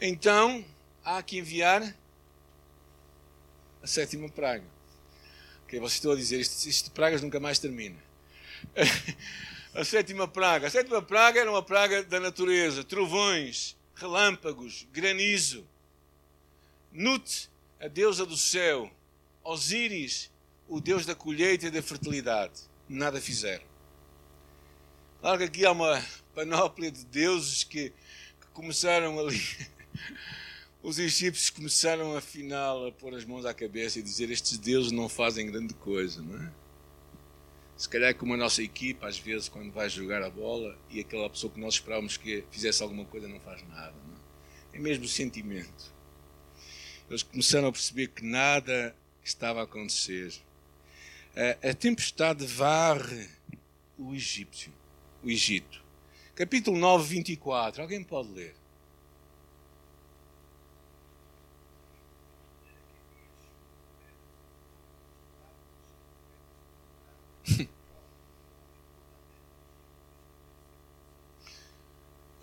Então, 0.00 0.64
há 1.04 1.22
que 1.22 1.38
enviar 1.38 1.94
a 3.82 3.86
sétima 3.86 4.28
praga. 4.28 4.64
Okay, 5.64 5.78
vocês 5.78 5.94
estão 5.94 6.12
a 6.12 6.16
dizer, 6.16 6.40
isto, 6.40 6.68
isto 6.68 6.86
de 6.86 6.90
pragas 6.92 7.20
nunca 7.20 7.38
mais 7.38 7.58
termina. 7.58 7.96
a 9.74 9.84
sétima 9.84 10.26
praga. 10.26 10.66
A 10.66 10.70
sétima 10.70 11.02
praga 11.02 11.40
era 11.40 11.50
uma 11.50 11.62
praga 11.62 12.02
da 12.02 12.18
natureza: 12.18 12.82
trovões, 12.82 13.76
relâmpagos, 13.94 14.86
granizo. 14.92 15.66
Nut, 16.92 17.50
a 17.80 17.88
deusa 17.88 18.24
do 18.24 18.36
céu. 18.36 18.90
Osíris, 19.44 20.30
o 20.68 20.80
deus 20.80 21.06
da 21.06 21.14
colheita 21.14 21.66
e 21.66 21.70
da 21.70 21.82
fertilidade. 21.82 22.60
Nada 22.88 23.20
fizeram. 23.20 23.64
Claro 25.20 25.38
que 25.38 25.44
aqui 25.44 25.66
há 25.66 25.72
uma 25.72 26.04
panóplia 26.34 26.90
de 26.90 27.04
deuses 27.06 27.64
que, 27.64 27.90
que 27.90 28.46
começaram 28.52 29.18
ali 29.18 29.40
os 30.82 30.98
egípcios 30.98 31.50
começaram 31.50 32.16
afinal 32.16 32.86
a 32.86 32.92
pôr 32.92 33.14
as 33.14 33.24
mãos 33.24 33.44
à 33.44 33.52
cabeça 33.52 33.98
e 33.98 34.02
dizer 34.02 34.30
estes 34.30 34.58
deuses 34.58 34.92
não 34.92 35.08
fazem 35.08 35.50
grande 35.50 35.74
coisa, 35.74 36.22
não 36.22 36.40
é? 36.40 36.52
Se 37.76 37.88
calhar 37.88 38.14
como 38.14 38.34
a 38.34 38.36
nossa 38.36 38.62
equipa, 38.62 39.06
às 39.06 39.18
vezes, 39.18 39.48
quando 39.48 39.70
vai 39.70 39.88
jogar 39.88 40.22
a 40.22 40.30
bola 40.30 40.76
e 40.90 40.98
aquela 40.98 41.30
pessoa 41.30 41.52
que 41.52 41.60
nós 41.60 41.74
esperávamos 41.74 42.16
que 42.16 42.44
fizesse 42.50 42.82
alguma 42.82 43.04
coisa 43.04 43.28
não 43.28 43.38
faz 43.38 43.62
nada. 43.68 43.94
Não 44.06 44.14
é? 44.14 44.76
é 44.76 44.80
mesmo 44.80 45.04
o 45.04 45.08
sentimento. 45.08 45.92
Eles 47.08 47.22
começaram 47.22 47.68
a 47.68 47.72
perceber 47.72 48.08
que 48.08 48.24
nada 48.24 48.96
estava 49.22 49.60
a 49.60 49.64
acontecer. 49.64 50.34
A, 51.36 51.68
a 51.70 51.74
tempestade 51.74 52.44
varre 52.44 53.28
o 53.98 54.14
egípcio, 54.14 54.72
o 55.22 55.28
Egito. 55.30 55.82
Capítulo 56.34 56.78
9, 56.78 57.16
24. 57.16 57.82
Alguém 57.82 58.02
pode 58.04 58.28
ler? 58.30 58.54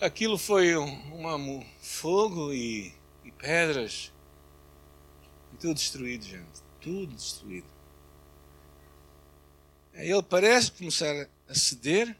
Aquilo 0.02 0.38
foi 0.38 0.76
um, 0.78 1.26
um 1.26 1.66
fogo 1.82 2.54
e, 2.54 2.94
e 3.24 3.32
pedras. 3.32 4.12
E 5.54 5.58
tudo 5.58 5.74
destruído, 5.76 6.26
gente. 6.26 6.62
Tudo 6.82 7.16
destruído. 7.16 7.68
Ele 9.94 10.22
parece 10.24 10.72
começar 10.72 11.30
a 11.48 11.56
ceder. 11.56 12.16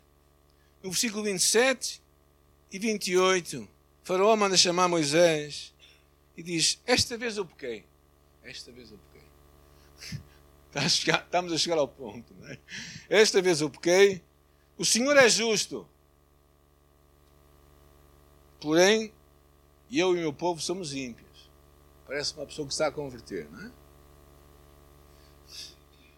No 0.82 0.92
versículo 0.92 1.24
27 1.24 2.02
e 2.72 2.80
28, 2.80 3.68
Faraó 4.04 4.36
manda 4.36 4.56
chamar 4.56 4.88
Moisés 4.88 5.74
e 6.38 6.44
diz: 6.44 6.82
Esta 6.86 7.18
vez 7.18 7.38
eu 7.38 7.46
pequei. 7.46 7.86
Esta 8.44 8.72
vez 8.72 8.92
eu. 8.92 9.00
Estamos 10.86 11.54
a 11.54 11.58
chegar 11.58 11.78
ao 11.78 11.88
ponto. 11.88 12.34
Não 12.34 12.48
é? 12.50 12.60
Esta 13.10 13.42
vez 13.42 13.62
eu 13.62 13.70
pequei. 13.70 14.22
O 14.78 14.84
Senhor 14.84 15.16
é 15.16 15.30
justo. 15.30 15.88
Porém, 18.60 19.14
eu 19.92 20.16
e 20.16 20.20
o 20.20 20.22
meu 20.22 20.34
povo 20.34 20.62
somos 20.62 20.94
ímpios. 20.94 21.50
Parece 22.06 22.34
uma 22.34 22.46
pessoa 22.46 22.68
que 22.68 22.74
está 22.74 22.88
a 22.88 22.92
converter, 22.92 23.50
não 23.50 23.66
é? 23.66 23.72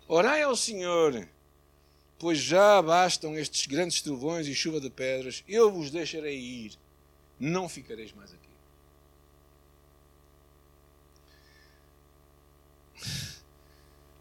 Orai 0.07 0.41
ao 0.41 0.55
Senhor, 0.55 1.27
pois 2.17 2.37
já 2.39 2.81
bastam 2.81 3.37
estes 3.37 3.67
grandes 3.67 4.01
trovões 4.01 4.47
e 4.47 4.55
chuva 4.55 4.79
de 4.79 4.89
pedras. 4.89 5.43
Eu 5.47 5.71
vos 5.71 5.91
deixarei 5.91 6.37
ir, 6.39 6.79
não 7.39 7.67
ficareis 7.67 8.13
mais 8.13 8.33
aqui. 8.33 8.47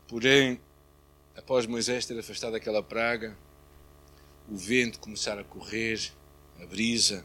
Porém, 0.09 0.61
após 1.37 1.67
Moisés 1.67 2.07
ter 2.07 2.19
afastado 2.19 2.55
aquela 2.55 2.83
praga, 2.83 3.37
o 4.49 4.57
vento 4.57 5.01
começar 5.01 5.39
a 5.39 5.45
correr, 5.45 6.13
a 6.61 6.67
brisa, 6.67 7.25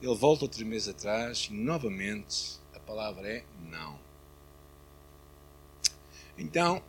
ele 0.00 0.14
volta 0.14 0.44
outro 0.44 0.64
mês 0.64 0.88
atrás 0.88 1.48
e 1.50 1.54
novamente 1.54 2.60
a 2.72 2.78
palavra 2.78 3.28
é 3.28 3.44
não. 3.68 3.98
Então, 6.36 6.80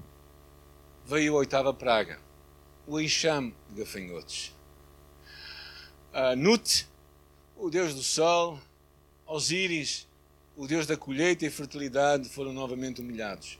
veio 1.06 1.34
a 1.34 1.38
oitava 1.40 1.74
praga, 1.74 2.20
o 2.86 3.00
enxame 3.00 3.56
de 3.70 3.80
gafanhotos. 3.80 4.56
Uh, 6.14 6.36
Nut, 6.36 6.88
o 7.58 7.68
deus 7.72 7.96
do 7.96 8.04
sol, 8.04 8.60
Osíris, 9.26 10.08
o 10.56 10.68
deus 10.68 10.86
da 10.86 10.96
colheita 10.96 11.48
e 11.48 11.50
fertilidade, 11.50 12.30
foram 12.30 12.54
novamente 12.54 13.02
humilhados. 13.02 13.60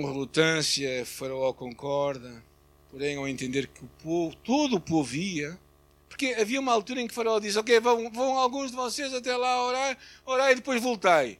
Com 0.00 0.10
relutância, 0.10 1.04
Faraó 1.06 1.52
concorda, 1.52 2.42
porém, 2.90 3.16
ao 3.16 3.28
entender 3.28 3.66
que 3.68 3.84
o 3.84 3.88
povo, 4.02 4.36
todo 4.36 4.76
o 4.76 4.80
povo 4.80 5.14
ia, 5.14 5.58
porque 6.08 6.28
havia 6.38 6.60
uma 6.60 6.72
altura 6.72 7.00
em 7.00 7.08
que 7.08 7.14
Faraó 7.14 7.38
diz: 7.38 7.56
Ok, 7.56 7.78
vão, 7.80 8.10
vão 8.10 8.38
alguns 8.38 8.70
de 8.70 8.76
vocês 8.76 9.12
até 9.12 9.36
lá 9.36 9.64
orar, 9.64 9.98
orar 10.24 10.52
e 10.52 10.54
depois 10.54 10.80
voltai. 10.82 11.38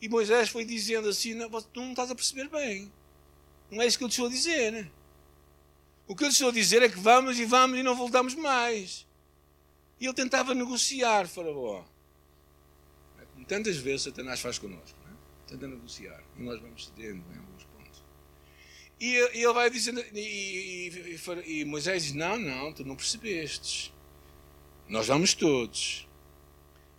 E 0.00 0.08
Moisés 0.08 0.48
foi 0.48 0.64
dizendo 0.64 1.08
assim: 1.08 1.34
não, 1.34 1.50
Tu 1.50 1.80
não 1.80 1.90
estás 1.90 2.10
a 2.10 2.14
perceber 2.14 2.48
bem. 2.48 2.90
Não 3.70 3.82
é 3.82 3.86
isso 3.86 3.98
que 3.98 4.04
eu 4.04 4.08
te 4.08 4.12
estou 4.12 4.26
a 4.26 4.30
dizer. 4.30 4.72
Né? 4.72 4.90
O 6.08 6.16
que 6.16 6.24
eu 6.24 6.28
te 6.28 6.32
estou 6.32 6.48
a 6.48 6.52
dizer 6.52 6.82
é 6.82 6.88
que 6.88 6.98
vamos 6.98 7.38
e 7.38 7.44
vamos 7.44 7.78
e 7.78 7.82
não 7.82 7.94
voltamos 7.94 8.34
mais. 8.34 9.06
E 10.00 10.06
ele 10.06 10.14
tentava 10.14 10.54
negociar, 10.54 11.28
Faraó. 11.28 11.84
Como 13.34 13.44
tantas 13.46 13.76
vezes 13.76 14.02
Satanás 14.02 14.40
faz 14.40 14.58
connosco. 14.58 14.98
Né? 15.04 15.14
Tenta 15.46 15.68
negociar. 15.68 16.22
E 16.38 16.42
nós 16.42 16.60
vamos 16.60 16.86
cedendo. 16.86 17.22
Né? 17.28 17.49
E, 19.00 19.14
e 19.14 19.42
ele 19.42 19.52
vai 19.54 19.70
dizendo, 19.70 20.04
e, 20.12 20.90
e, 21.46 21.60
e, 21.60 21.64
Moisés 21.64 22.04
diz: 22.04 22.12
Não, 22.12 22.38
não, 22.38 22.70
tu 22.70 22.84
não 22.84 22.94
percebestes. 22.94 23.90
Nós 24.86 25.06
vamos 25.06 25.32
todos. 25.32 26.06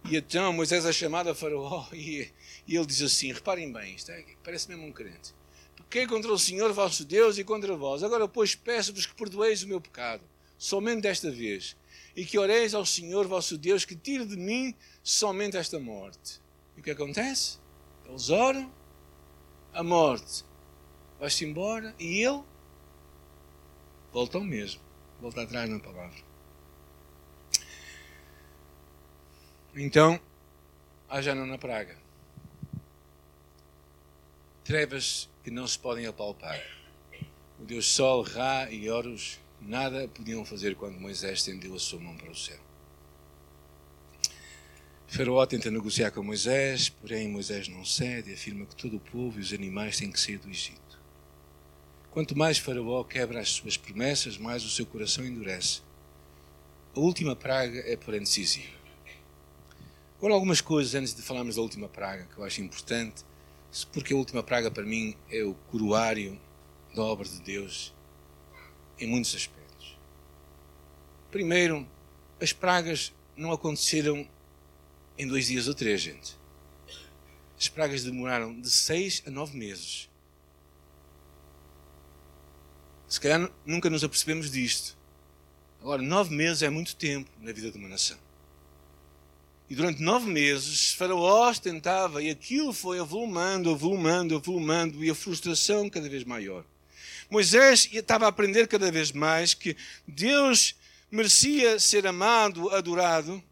E 0.09 0.17
então 0.17 0.51
Moisés 0.51 0.83
é 0.83 0.91
chamado 0.91 1.29
a 1.29 1.35
Faraó 1.35 1.85
e, 1.93 2.27
ele 2.67 2.85
diz 2.87 3.03
assim: 3.03 3.31
Reparem 3.31 3.71
bem, 3.71 3.93
isto 3.93 4.11
é, 4.11 4.25
parece 4.43 4.67
mesmo 4.67 4.87
um 4.87 4.91
crente. 4.91 5.31
pequei 5.75 6.07
contra 6.07 6.33
o 6.33 6.39
Senhor 6.39 6.73
vosso 6.73 7.05
Deus 7.05 7.37
e 7.37 7.43
contra 7.43 7.75
vós. 7.75 8.01
Agora, 8.01 8.27
pois, 8.27 8.55
peço-vos 8.55 9.05
que 9.05 9.13
perdoeis 9.13 9.61
o 9.61 9.67
meu 9.67 9.79
pecado, 9.79 10.23
somente 10.57 11.01
desta 11.01 11.29
vez, 11.29 11.77
e 12.15 12.25
que 12.25 12.39
oreis 12.39 12.73
ao 12.73 12.83
Senhor 12.83 13.27
vosso 13.27 13.59
Deus 13.59 13.85
que 13.85 13.95
tire 13.95 14.25
de 14.25 14.35
mim 14.35 14.73
somente 15.03 15.55
esta 15.55 15.77
morte. 15.77 16.41
E 16.75 16.79
o 16.79 16.83
que 16.83 16.89
acontece? 16.89 17.59
Eles 18.09 18.31
oram, 18.31 18.73
a 19.71 19.83
morte 19.83 20.49
vai-se 21.21 21.45
embora 21.45 21.93
e 21.99 22.23
ele 22.23 22.41
volta 24.11 24.39
ao 24.39 24.43
mesmo, 24.43 24.81
volta 25.21 25.43
atrás 25.43 25.69
na 25.69 25.79
palavra. 25.79 26.17
Então, 29.75 30.19
haja 31.07 31.35
na 31.35 31.59
praga. 31.59 31.95
Trevas 34.63 35.29
que 35.43 35.51
não 35.51 35.67
se 35.67 35.77
podem 35.77 36.07
apalpar. 36.07 36.59
O 37.59 37.65
Deus 37.65 37.87
Sol, 37.87 38.23
Ra 38.23 38.71
e 38.71 38.89
Horus 38.89 39.39
nada 39.61 40.07
podiam 40.07 40.43
fazer 40.43 40.75
quando 40.75 40.99
Moisés 40.99 41.37
estendeu 41.37 41.75
a 41.75 41.79
sua 41.79 41.99
mão 41.99 42.17
para 42.17 42.31
o 42.31 42.35
céu. 42.35 42.59
Faraó 45.07 45.45
tenta 45.45 45.69
negociar 45.69 46.09
com 46.09 46.23
Moisés, 46.23 46.89
porém 46.89 47.27
Moisés 47.27 47.67
não 47.67 47.85
cede 47.85 48.31
e 48.31 48.33
afirma 48.33 48.65
que 48.65 48.75
todo 48.75 48.97
o 48.97 48.99
povo 48.99 49.37
e 49.37 49.41
os 49.41 49.53
animais 49.53 49.97
têm 49.97 50.11
que 50.11 50.19
sair 50.19 50.39
do 50.39 50.49
Egito. 50.49 50.90
Quanto 52.11 52.37
mais 52.37 52.57
Faraó 52.57 53.05
quebra 53.05 53.39
as 53.39 53.51
suas 53.51 53.77
promessas, 53.77 54.37
mais 54.37 54.65
o 54.65 54.69
seu 54.69 54.85
coração 54.85 55.25
endurece. 55.25 55.81
A 56.93 56.99
última 56.99 57.37
praga 57.37 57.79
é, 57.85 57.95
porém, 57.95 58.19
decisiva. 58.19 58.81
Agora, 60.17 60.33
algumas 60.33 60.59
coisas 60.59 60.93
antes 60.93 61.15
de 61.15 61.21
falarmos 61.21 61.55
da 61.55 61.61
última 61.61 61.87
praga 61.87 62.25
que 62.25 62.37
eu 62.37 62.43
acho 62.43 62.61
importante, 62.61 63.23
porque 63.93 64.13
a 64.13 64.17
última 64.17 64.43
praga 64.43 64.69
para 64.69 64.83
mim 64.83 65.15
é 65.31 65.41
o 65.45 65.53
coroário 65.71 66.37
da 66.93 67.01
obra 67.01 67.25
de 67.25 67.41
Deus 67.41 67.93
em 68.99 69.07
muitos 69.07 69.33
aspectos. 69.33 69.97
Primeiro, 71.31 71.87
as 72.41 72.51
pragas 72.51 73.13
não 73.37 73.53
aconteceram 73.53 74.27
em 75.17 75.25
dois 75.25 75.47
dias 75.47 75.69
ou 75.69 75.73
três, 75.73 76.01
gente. 76.01 76.37
As 77.57 77.69
pragas 77.69 78.03
demoraram 78.03 78.59
de 78.59 78.69
seis 78.69 79.23
a 79.25 79.31
nove 79.31 79.57
meses. 79.57 80.10
Se 83.11 83.19
calhar 83.19 83.51
nunca 83.65 83.89
nos 83.89 84.05
apercebemos 84.05 84.49
disto. 84.49 84.97
Agora, 85.81 86.01
nove 86.01 86.33
meses 86.33 86.63
é 86.63 86.69
muito 86.69 86.95
tempo 86.95 87.29
na 87.41 87.51
vida 87.51 87.69
de 87.69 87.77
uma 87.77 87.89
nação. 87.89 88.17
E 89.69 89.75
durante 89.75 90.01
nove 90.01 90.31
meses, 90.31 90.93
Faraó 90.93 91.53
tentava, 91.55 92.23
e 92.23 92.29
aquilo 92.29 92.71
foi 92.71 92.99
avolumando, 92.99 93.69
avolumando, 93.69 94.37
avolumando, 94.37 95.03
e 95.03 95.09
a 95.09 95.13
frustração 95.13 95.89
cada 95.89 96.07
vez 96.07 96.23
maior. 96.23 96.63
Moisés 97.29 97.89
estava 97.91 98.23
a 98.23 98.29
aprender 98.29 98.65
cada 98.69 98.89
vez 98.89 99.11
mais 99.11 99.53
que 99.53 99.75
Deus 100.07 100.73
merecia 101.11 101.81
ser 101.81 102.07
amado, 102.07 102.69
adorado, 102.69 103.43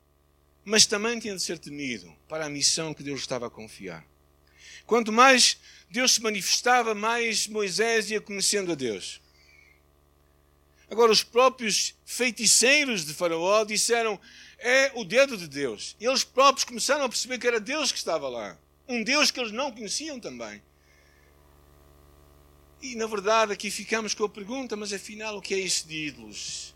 mas 0.64 0.86
também 0.86 1.20
tinha 1.20 1.36
de 1.36 1.44
ser 1.44 1.60
temido 1.60 2.10
para 2.30 2.46
a 2.46 2.50
missão 2.50 2.94
que 2.94 3.04
Deus 3.04 3.20
estava 3.20 3.48
a 3.48 3.52
confiar. 3.52 4.06
Quanto 4.86 5.12
mais 5.12 5.58
Deus 5.92 6.14
se 6.14 6.22
manifestava, 6.22 6.96
mais 6.96 7.46
Moisés 7.46 8.10
ia 8.10 8.22
conhecendo 8.22 8.72
a 8.72 8.76
Deus. 8.76 9.20
Agora, 10.90 11.12
os 11.12 11.24
próprios 11.24 11.96
feiticeiros 12.04 13.06
de 13.06 13.14
Faraó 13.14 13.64
disseram: 13.64 14.20
é 14.60 14.92
o 14.96 15.04
dedo 15.04 15.38
de 15.38 15.48
Deus. 15.48 15.96
E 16.00 16.06
eles 16.06 16.24
próprios 16.24 16.64
começaram 16.64 17.06
a 17.06 17.10
perceber 17.10 17.38
que 17.38 17.48
era 17.48 17.60
Deus 17.60 17.92
que 17.92 17.98
estava 17.98 18.28
lá. 18.28 18.58
Um 18.88 19.04
Deus 19.04 19.32
que 19.32 19.40
eles 19.40 19.52
não 19.52 19.72
conheciam 19.72 20.20
também. 20.20 20.62
E 22.82 22.96
na 22.96 23.08
verdade 23.08 23.54
aqui 23.54 23.70
ficamos 23.70 24.14
com 24.14 24.26
a 24.26 24.30
pergunta: 24.30 24.76
mas 24.76 24.92
afinal 24.92 25.38
o 25.38 25.42
que 25.42 25.54
é 25.54 25.60
isso 25.60 25.88
de 25.88 26.08
ídolos? 26.08 26.76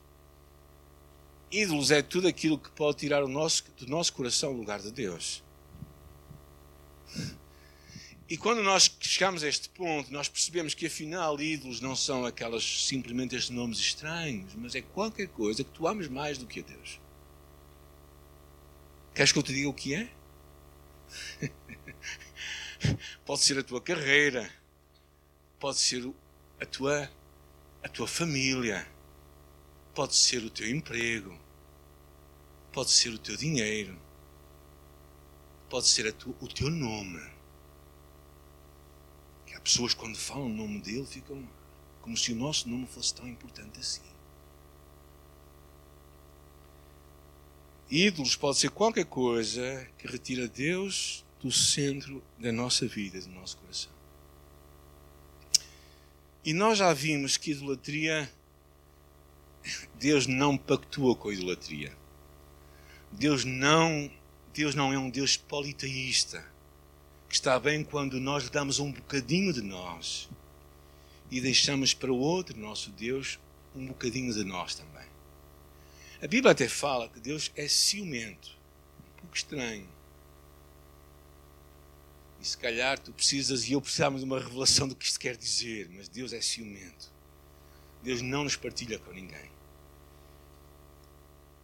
Ídolos 1.51 1.91
é 1.91 2.01
tudo 2.01 2.27
aquilo 2.27 2.57
que 2.57 2.69
pode 2.71 2.97
tirar 2.97 3.25
nosso, 3.27 3.63
do 3.77 3.87
nosso 3.87 4.13
coração 4.13 4.51
o 4.51 4.57
lugar 4.57 4.79
de 4.79 4.91
Deus. 4.91 5.43
E 8.29 8.37
quando 8.37 8.63
nós 8.63 8.89
chegamos 9.01 9.43
a 9.43 9.49
este 9.49 9.67
ponto, 9.69 10.11
nós 10.11 10.29
percebemos 10.29 10.73
que 10.73 10.85
afinal 10.85 11.39
ídolos 11.41 11.81
não 11.81 11.95
são 11.95 12.25
aquelas 12.25 12.63
simplesmente 12.85 13.35
estes 13.35 13.49
nomes 13.49 13.77
estranhos, 13.79 14.55
mas 14.55 14.75
é 14.75 14.81
qualquer 14.81 15.27
coisa 15.27 15.63
que 15.63 15.71
tu 15.71 15.87
ames 15.87 16.07
mais 16.07 16.37
do 16.37 16.47
que 16.47 16.61
a 16.61 16.63
Deus. 16.63 16.99
Queres 19.13 19.31
que 19.31 19.39
eu 19.39 19.43
te 19.43 19.53
diga 19.53 19.69
o 19.69 19.73
que 19.73 19.93
é? 19.93 20.09
pode 23.25 23.41
ser 23.41 23.59
a 23.59 23.63
tua 23.63 23.81
carreira, 23.81 24.49
pode 25.59 25.79
ser 25.79 26.09
a 26.59 26.65
tua, 26.65 27.11
a 27.83 27.89
tua 27.89 28.07
família, 28.07 28.87
pode 29.93 30.15
ser 30.15 30.43
o 30.43 30.49
teu 30.49 30.69
emprego, 30.69 31.37
pode 32.71 32.89
ser 32.89 33.09
o 33.09 33.19
teu 33.19 33.35
dinheiro, 33.35 33.99
pode 35.69 35.87
ser 35.87 36.11
tu, 36.13 36.35
o 36.39 36.47
teu 36.47 36.69
nome. 36.69 37.32
Pessoas 39.63 39.93
quando 39.93 40.17
falam 40.17 40.47
o 40.47 40.49
nome 40.49 40.81
dele 40.81 41.05
ficam 41.05 41.47
como 42.01 42.17
se 42.17 42.33
o 42.33 42.35
nosso 42.35 42.67
nome 42.67 42.85
fosse 42.85 43.13
tão 43.15 43.27
importante 43.27 43.79
assim. 43.79 44.01
Ídolos 47.89 48.35
pode 48.35 48.57
ser 48.57 48.71
qualquer 48.71 49.05
coisa 49.05 49.87
que 49.97 50.07
retira 50.07 50.47
Deus 50.47 51.23
do 51.41 51.51
centro 51.51 52.21
da 52.39 52.51
nossa 52.51 52.87
vida, 52.87 53.21
do 53.21 53.29
nosso 53.29 53.57
coração. 53.57 53.91
E 56.43 56.53
nós 56.53 56.79
já 56.79 56.93
vimos 56.93 57.37
que 57.37 57.51
idolatria, 57.51 58.29
Deus 59.95 60.27
não 60.27 60.57
pactua 60.57 61.15
com 61.15 61.29
a 61.29 61.33
idolatria. 61.33 61.95
Deus 63.11 63.45
não, 63.45 64.11
Deus 64.53 64.75
não 64.75 64.91
é 64.91 64.97
um 64.97 65.09
Deus 65.09 65.37
politeísta, 65.37 66.43
que 67.33 67.37
está 67.37 67.59
bem 67.59 67.83
quando 67.83 68.19
nós 68.19 68.43
lhe 68.43 68.51
damos 68.51 68.77
um 68.77 68.91
bocadinho 68.91 69.51
de 69.51 69.63
nós 69.63 70.29
e 71.31 71.41
deixamos 71.41 71.91
para 71.91 72.13
o 72.13 72.19
outro, 72.19 72.55
nosso 72.55 72.91
Deus, 72.91 73.39
um 73.75 73.87
bocadinho 73.87 74.31
de 74.31 74.43
nós 74.43 74.75
também. 74.75 75.07
A 76.21 76.27
Bíblia 76.27 76.51
até 76.51 76.69
fala 76.69 77.09
que 77.09 77.19
Deus 77.19 77.51
é 77.55 77.67
ciumento. 77.67 78.51
Um 78.99 79.21
pouco 79.21 79.35
estranho. 79.35 79.89
E 82.39 82.45
se 82.45 82.55
calhar 82.55 82.99
tu 82.99 83.11
precisas 83.11 83.67
e 83.67 83.71
eu 83.73 83.81
precisamos 83.81 84.21
de 84.21 84.25
uma 84.27 84.39
revelação 84.39 84.87
do 84.87 84.95
que 84.95 85.03
isto 85.03 85.19
quer 85.19 85.35
dizer, 85.35 85.89
mas 85.91 86.07
Deus 86.07 86.33
é 86.33 86.39
ciumento. 86.39 87.11
Deus 88.03 88.21
não 88.21 88.43
nos 88.43 88.55
partilha 88.55 88.99
com 88.99 89.11
ninguém. 89.11 89.49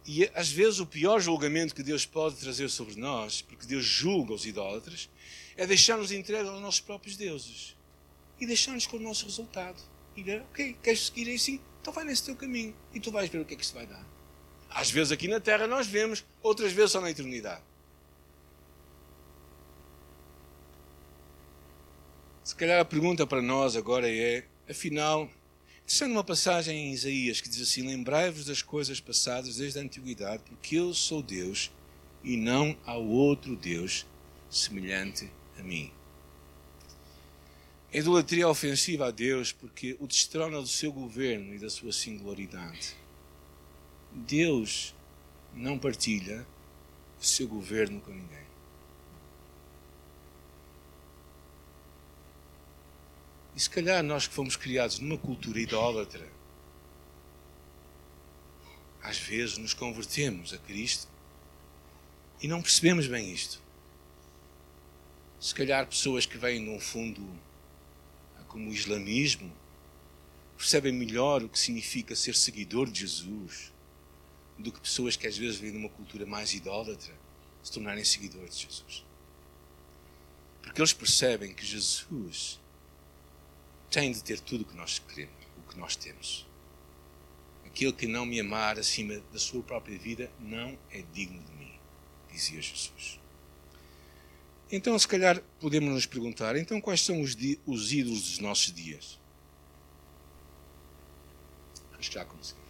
E 0.04 0.28
às 0.34 0.50
vezes 0.50 0.80
o 0.80 0.86
pior 0.86 1.20
julgamento 1.20 1.76
que 1.76 1.82
Deus 1.84 2.04
pode 2.04 2.34
trazer 2.34 2.68
sobre 2.70 2.96
nós, 2.96 3.40
porque 3.40 3.66
Deus 3.66 3.84
julga 3.84 4.34
os 4.34 4.44
idólatras, 4.44 5.08
é 5.56 5.66
deixar-nos 5.66 6.12
entregues 6.12 6.48
aos 6.48 6.60
nossos 6.60 6.80
próprios 6.80 7.16
deuses 7.16 7.76
e 8.40 8.46
deixar-nos 8.46 8.86
com 8.86 8.96
o 8.96 9.00
nosso 9.00 9.26
resultado. 9.26 9.80
E 10.16 10.22
ver, 10.22 10.42
ok, 10.42 10.76
queres 10.82 11.06
seguir 11.06 11.32
assim? 11.34 11.60
Então 11.80 11.92
vai 11.92 12.04
nesse 12.04 12.24
teu 12.24 12.34
caminho 12.36 12.74
e 12.92 13.00
tu 13.00 13.10
vais 13.10 13.28
ver 13.28 13.40
o 13.40 13.44
que 13.44 13.54
é 13.54 13.56
que 13.56 13.64
isso 13.64 13.74
vai 13.74 13.86
dar. 13.86 14.04
Às 14.68 14.90
vezes 14.90 15.12
aqui 15.12 15.28
na 15.28 15.40
Terra 15.40 15.66
nós 15.66 15.86
vemos, 15.86 16.24
outras 16.42 16.72
vezes 16.72 16.92
só 16.92 17.00
na 17.00 17.10
eternidade. 17.10 17.62
Se 22.44 22.54
calhar 22.54 22.80
a 22.80 22.84
pergunta 22.84 23.26
para 23.26 23.40
nós 23.40 23.76
agora 23.76 24.10
é, 24.10 24.44
afinal, 24.68 25.30
sendo 25.86 26.12
uma 26.12 26.24
passagem 26.24 26.88
em 26.88 26.92
Isaías 26.92 27.40
que 27.40 27.48
diz 27.48 27.60
assim: 27.62 27.86
Lembrai-vos 27.86 28.44
das 28.44 28.62
coisas 28.62 29.00
passadas 29.00 29.56
desde 29.56 29.78
a 29.78 29.82
antiguidade, 29.82 30.42
porque 30.48 30.76
eu 30.76 30.92
sou 30.92 31.22
Deus 31.22 31.70
e 32.24 32.36
não 32.36 32.76
há 32.84 32.96
outro 32.96 33.56
Deus 33.56 34.06
semelhante 34.48 35.30
a 35.60 35.62
mim. 35.62 35.92
A 37.92 37.96
idolatria 37.96 38.44
é 38.44 38.46
ofensiva 38.46 39.08
a 39.08 39.10
Deus 39.10 39.52
porque 39.52 39.96
o 39.98 40.06
destrona 40.06 40.60
do 40.60 40.68
seu 40.68 40.92
governo 40.92 41.54
e 41.54 41.58
da 41.58 41.68
sua 41.68 41.92
singularidade. 41.92 42.96
Deus 44.12 44.94
não 45.54 45.78
partilha 45.78 46.46
o 47.20 47.24
seu 47.24 47.48
governo 47.48 48.00
com 48.00 48.12
ninguém. 48.12 48.50
E 53.56 53.60
se 53.60 53.68
calhar 53.68 54.02
nós 54.02 54.26
que 54.26 54.34
fomos 54.34 54.56
criados 54.56 55.00
numa 55.00 55.18
cultura 55.18 55.60
idólatra, 55.60 56.26
às 59.02 59.18
vezes 59.18 59.58
nos 59.58 59.74
convertemos 59.74 60.52
a 60.52 60.58
Cristo 60.58 61.08
e 62.40 62.46
não 62.46 62.62
percebemos 62.62 63.06
bem 63.06 63.32
isto. 63.32 63.60
Se 65.40 65.54
calhar 65.54 65.86
pessoas 65.86 66.26
que 66.26 66.36
vêm 66.36 66.60
num 66.60 66.78
fundo 66.78 67.26
como 68.46 68.68
o 68.68 68.74
islamismo 68.74 69.50
percebem 70.56 70.92
melhor 70.92 71.42
o 71.42 71.48
que 71.48 71.58
significa 71.58 72.14
ser 72.14 72.34
seguidor 72.34 72.90
de 72.90 73.00
Jesus 73.00 73.72
do 74.58 74.70
que 74.70 74.80
pessoas 74.80 75.16
que 75.16 75.26
às 75.26 75.38
vezes 75.38 75.58
vêm 75.58 75.70
de 75.70 75.78
uma 75.78 75.88
cultura 75.88 76.26
mais 76.26 76.52
idólatra 76.52 77.14
se 77.62 77.72
tornarem 77.72 78.04
seguidores 78.04 78.58
de 78.58 78.66
Jesus. 78.66 79.06
Porque 80.60 80.80
eles 80.80 80.92
percebem 80.92 81.54
que 81.54 81.64
Jesus 81.64 82.60
tem 83.88 84.12
de 84.12 84.22
ter 84.22 84.40
tudo 84.40 84.62
o 84.62 84.64
que 84.64 84.76
nós 84.76 84.98
queremos, 84.98 85.46
o 85.56 85.70
que 85.70 85.78
nós 85.78 85.96
temos. 85.96 86.46
Aquele 87.64 87.92
que 87.92 88.06
não 88.06 88.26
me 88.26 88.40
amar 88.40 88.78
acima 88.78 89.20
da 89.32 89.38
sua 89.38 89.62
própria 89.62 89.98
vida 89.98 90.30
não 90.40 90.76
é 90.90 91.02
digno 91.14 91.40
de 91.42 91.52
mim, 91.52 91.72
dizia 92.30 92.60
Jesus. 92.60 93.19
Então, 94.72 94.98
se 94.98 95.08
calhar, 95.08 95.42
podemos 95.58 95.92
nos 95.92 96.06
perguntar: 96.06 96.56
então, 96.56 96.80
quais 96.80 97.00
são 97.00 97.20
os, 97.20 97.36
os 97.66 97.92
ídolos 97.92 98.22
dos 98.22 98.38
nossos 98.38 98.72
dias? 98.72 99.18
Acho 101.98 102.08
que 102.08 102.14
já 102.14 102.24
consegui. 102.24 102.60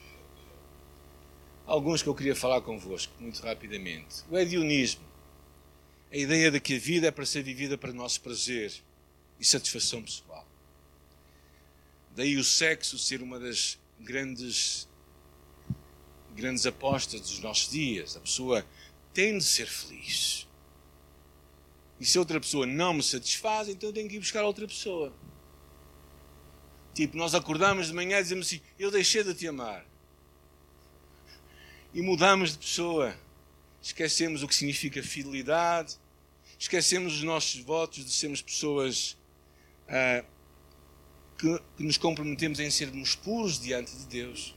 Alguns 1.67 2.03
que 2.03 2.09
eu 2.09 2.15
queria 2.15 2.35
falar 2.35 2.61
convosco, 2.63 3.13
muito 3.21 3.41
rapidamente. 3.43 4.25
O 4.29 4.37
hedionismo. 4.37 5.09
A 6.11 6.17
ideia 6.17 6.51
de 6.51 6.59
que 6.59 6.75
a 6.75 6.79
vida 6.79 7.07
é 7.07 7.11
para 7.13 7.25
ser 7.25 7.45
vivida 7.45 7.79
para 7.79 7.93
nosso 7.93 8.21
prazer 8.21 8.73
e 9.39 9.45
satisfação 9.45 10.03
pessoal. 10.03 10.45
Daí 12.17 12.37
o 12.37 12.43
sexo 12.43 12.99
ser 12.99 13.23
uma 13.23 13.39
das 13.39 13.79
grandes 14.01 14.89
grandes 16.35 16.67
apostas 16.67 17.21
dos 17.21 17.39
nossos 17.39 17.71
dias. 17.71 18.17
A 18.17 18.21
pessoa 18.21 18.67
tem 19.13 19.39
de 19.39 19.45
ser 19.45 19.67
feliz. 19.67 20.49
E 22.01 22.07
se 22.07 22.19
outra 22.19 22.41
pessoa 22.41 22.67
não 22.67 22.95
me 22.95 23.03
satisfaz, 23.03 23.69
então 23.69 23.91
eu 23.91 23.93
tenho 23.93 24.09
que 24.09 24.17
ir 24.17 24.21
buscar 24.21 24.43
outra 24.43 24.67
pessoa. 24.67 25.13
Tipo, 26.95 27.17
nós 27.17 27.35
acordamos 27.35 27.89
de 27.89 27.93
manhã 27.93 28.19
e 28.19 28.23
dizemos 28.23 28.47
assim: 28.47 28.61
Eu 28.79 28.91
deixei 28.91 29.23
de 29.23 29.35
te 29.35 29.47
amar. 29.47 29.87
E 31.93 32.01
mudamos 32.01 32.53
de 32.53 32.59
pessoa. 32.59 33.15
Esquecemos 33.83 34.43
o 34.43 34.49
que 34.49 34.55
significa 34.55 35.03
fidelidade. 35.03 35.97
Esquecemos 36.59 37.15
os 37.15 37.23
nossos 37.23 37.61
votos 37.61 38.05
de 38.05 38.13
sermos 38.13 38.43
pessoas 38.43 39.17
ah, 39.89 40.25
que, 41.39 41.59
que 41.77 41.83
nos 41.83 41.97
comprometemos 41.97 42.61
em 42.61 42.71
sermos 42.71 43.15
puros 43.15 43.61
diante 43.61 43.95
de 43.97 44.07
Deus. 44.07 44.55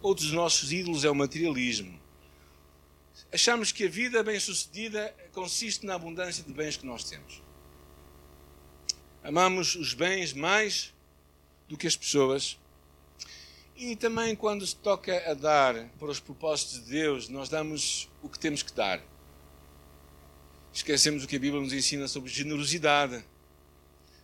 Outro 0.00 0.24
dos 0.24 0.34
nossos 0.34 0.72
ídolos 0.72 1.04
é 1.04 1.10
o 1.10 1.14
materialismo. 1.14 1.98
Achamos 3.32 3.72
que 3.72 3.84
a 3.84 3.88
vida 3.88 4.22
bem-sucedida 4.22 5.14
consiste 5.32 5.84
na 5.84 5.94
abundância 5.94 6.42
de 6.42 6.52
bens 6.52 6.76
que 6.76 6.86
nós 6.86 7.04
temos. 7.04 7.42
Amamos 9.22 9.74
os 9.74 9.92
bens 9.92 10.32
mais 10.32 10.94
do 11.68 11.76
que 11.76 11.86
as 11.86 11.96
pessoas. 11.96 12.58
E 13.76 13.94
também, 13.94 14.34
quando 14.34 14.66
se 14.66 14.74
toca 14.74 15.30
a 15.30 15.34
dar 15.34 15.88
para 15.98 16.08
os 16.08 16.18
propósitos 16.18 16.84
de 16.84 16.90
Deus, 16.90 17.28
nós 17.28 17.48
damos 17.48 18.08
o 18.22 18.28
que 18.28 18.38
temos 18.38 18.62
que 18.62 18.72
dar. 18.72 19.00
Esquecemos 20.72 21.24
o 21.24 21.28
que 21.28 21.36
a 21.36 21.38
Bíblia 21.38 21.62
nos 21.62 21.72
ensina 21.72 22.08
sobre 22.08 22.30
generosidade. 22.30 23.24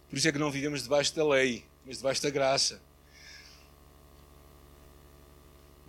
Por 0.08 0.16
isso 0.16 0.28
é 0.28 0.32
que 0.32 0.38
não 0.38 0.50
vivemos 0.50 0.82
debaixo 0.82 1.14
da 1.14 1.26
lei, 1.26 1.64
mas 1.84 1.98
debaixo 1.98 2.22
da 2.22 2.30
graça. 2.30 2.80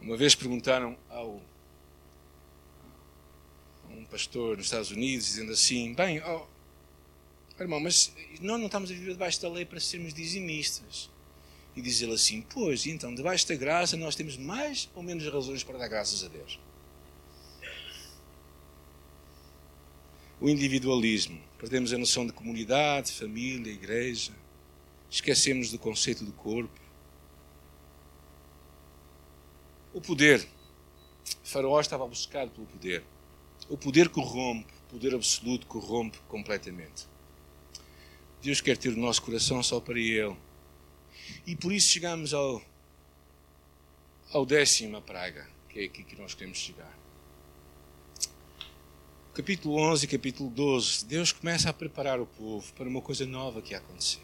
Uma 0.01 0.17
vez 0.17 0.35
perguntaram 0.35 0.97
ao 1.09 1.41
pastor 4.15 4.55
nos 4.55 4.67
Estados 4.67 4.91
Unidos, 4.91 5.25
dizendo 5.25 5.51
assim: 5.51 5.93
Bem, 5.93 6.21
oh, 6.23 6.45
irmão, 7.59 7.81
mas 7.81 8.13
nós 8.39 8.57
não 8.57 8.67
estamos 8.67 8.89
a 8.89 8.93
viver 8.93 9.11
debaixo 9.11 9.41
da 9.41 9.49
lei 9.49 9.65
para 9.65 9.77
sermos 9.79 10.13
dizimistas. 10.13 11.09
E 11.75 11.81
diz 11.81 12.01
ele 12.01 12.13
assim: 12.13 12.41
Pois, 12.41 12.85
então, 12.85 13.13
debaixo 13.13 13.45
da 13.49 13.55
graça, 13.55 13.97
nós 13.97 14.15
temos 14.15 14.37
mais 14.37 14.89
ou 14.95 15.03
menos 15.03 15.27
razões 15.27 15.63
para 15.63 15.77
dar 15.77 15.89
graças 15.89 16.23
a 16.23 16.29
Deus. 16.29 16.57
O 20.39 20.49
individualismo. 20.49 21.41
Perdemos 21.57 21.91
a 21.91 21.97
noção 21.97 22.25
de 22.25 22.31
comunidade, 22.31 23.11
família, 23.11 23.71
igreja. 23.71 24.31
Esquecemos 25.09 25.71
do 25.71 25.79
conceito 25.79 26.23
do 26.23 26.31
corpo. 26.31 26.79
O 29.93 29.99
poder. 29.99 30.47
Faraó 31.43 31.81
estava 31.81 32.05
a 32.05 32.07
buscar 32.07 32.47
pelo 32.47 32.67
poder. 32.67 33.03
O 33.69 33.77
poder 33.77 34.09
corrompe, 34.09 34.71
o 34.87 34.91
poder 34.91 35.15
absoluto 35.15 35.65
corrompe 35.65 36.17
completamente. 36.27 37.07
Deus 38.41 38.61
quer 38.61 38.77
ter 38.77 38.89
o 38.89 38.97
nosso 38.97 39.21
coração 39.23 39.63
só 39.63 39.79
para 39.79 39.99
Ele. 39.99 40.35
E 41.47 41.55
por 41.55 41.71
isso 41.71 41.89
chegamos 41.89 42.33
ao, 42.33 42.61
ao 44.31 44.45
décima 44.45 45.01
praga, 45.01 45.47
que 45.69 45.79
é 45.79 45.85
aqui 45.85 46.03
que 46.03 46.15
nós 46.15 46.35
queremos 46.35 46.59
chegar. 46.59 46.95
Capítulo 49.33 49.75
11 49.77 50.05
e 50.05 50.07
capítulo 50.07 50.49
12, 50.49 51.05
Deus 51.05 51.31
começa 51.31 51.69
a 51.69 51.73
preparar 51.73 52.21
o 52.21 52.25
povo 52.25 52.71
para 52.73 52.87
uma 52.87 53.01
coisa 53.01 53.25
nova 53.25 53.61
que 53.61 53.71
ia 53.71 53.79
acontecer. 53.79 54.21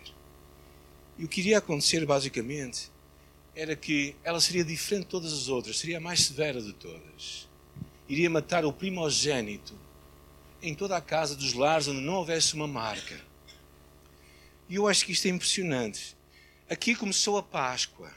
E 1.17 1.25
o 1.25 1.27
que 1.27 1.41
iria 1.41 1.57
acontecer, 1.57 2.05
basicamente, 2.05 2.89
era 3.55 3.75
que 3.75 4.15
ela 4.23 4.39
seria 4.39 4.63
diferente 4.63 5.03
de 5.03 5.09
todas 5.09 5.33
as 5.33 5.49
outras, 5.49 5.79
seria 5.79 5.97
a 5.97 5.99
mais 5.99 6.21
severa 6.21 6.61
de 6.61 6.71
todas. 6.73 7.49
Iria 8.11 8.29
matar 8.29 8.65
o 8.65 8.73
primogênito 8.73 9.73
em 10.61 10.75
toda 10.75 10.97
a 10.97 11.01
casa 11.01 11.33
dos 11.33 11.53
lares 11.53 11.87
onde 11.87 12.01
não 12.01 12.15
houvesse 12.15 12.53
uma 12.55 12.67
marca. 12.67 13.17
E 14.67 14.75
eu 14.75 14.85
acho 14.85 15.05
que 15.05 15.13
isto 15.13 15.27
é 15.27 15.29
impressionante. 15.29 16.17
Aqui 16.69 16.93
começou 16.93 17.37
a 17.37 17.41
Páscoa. 17.41 18.11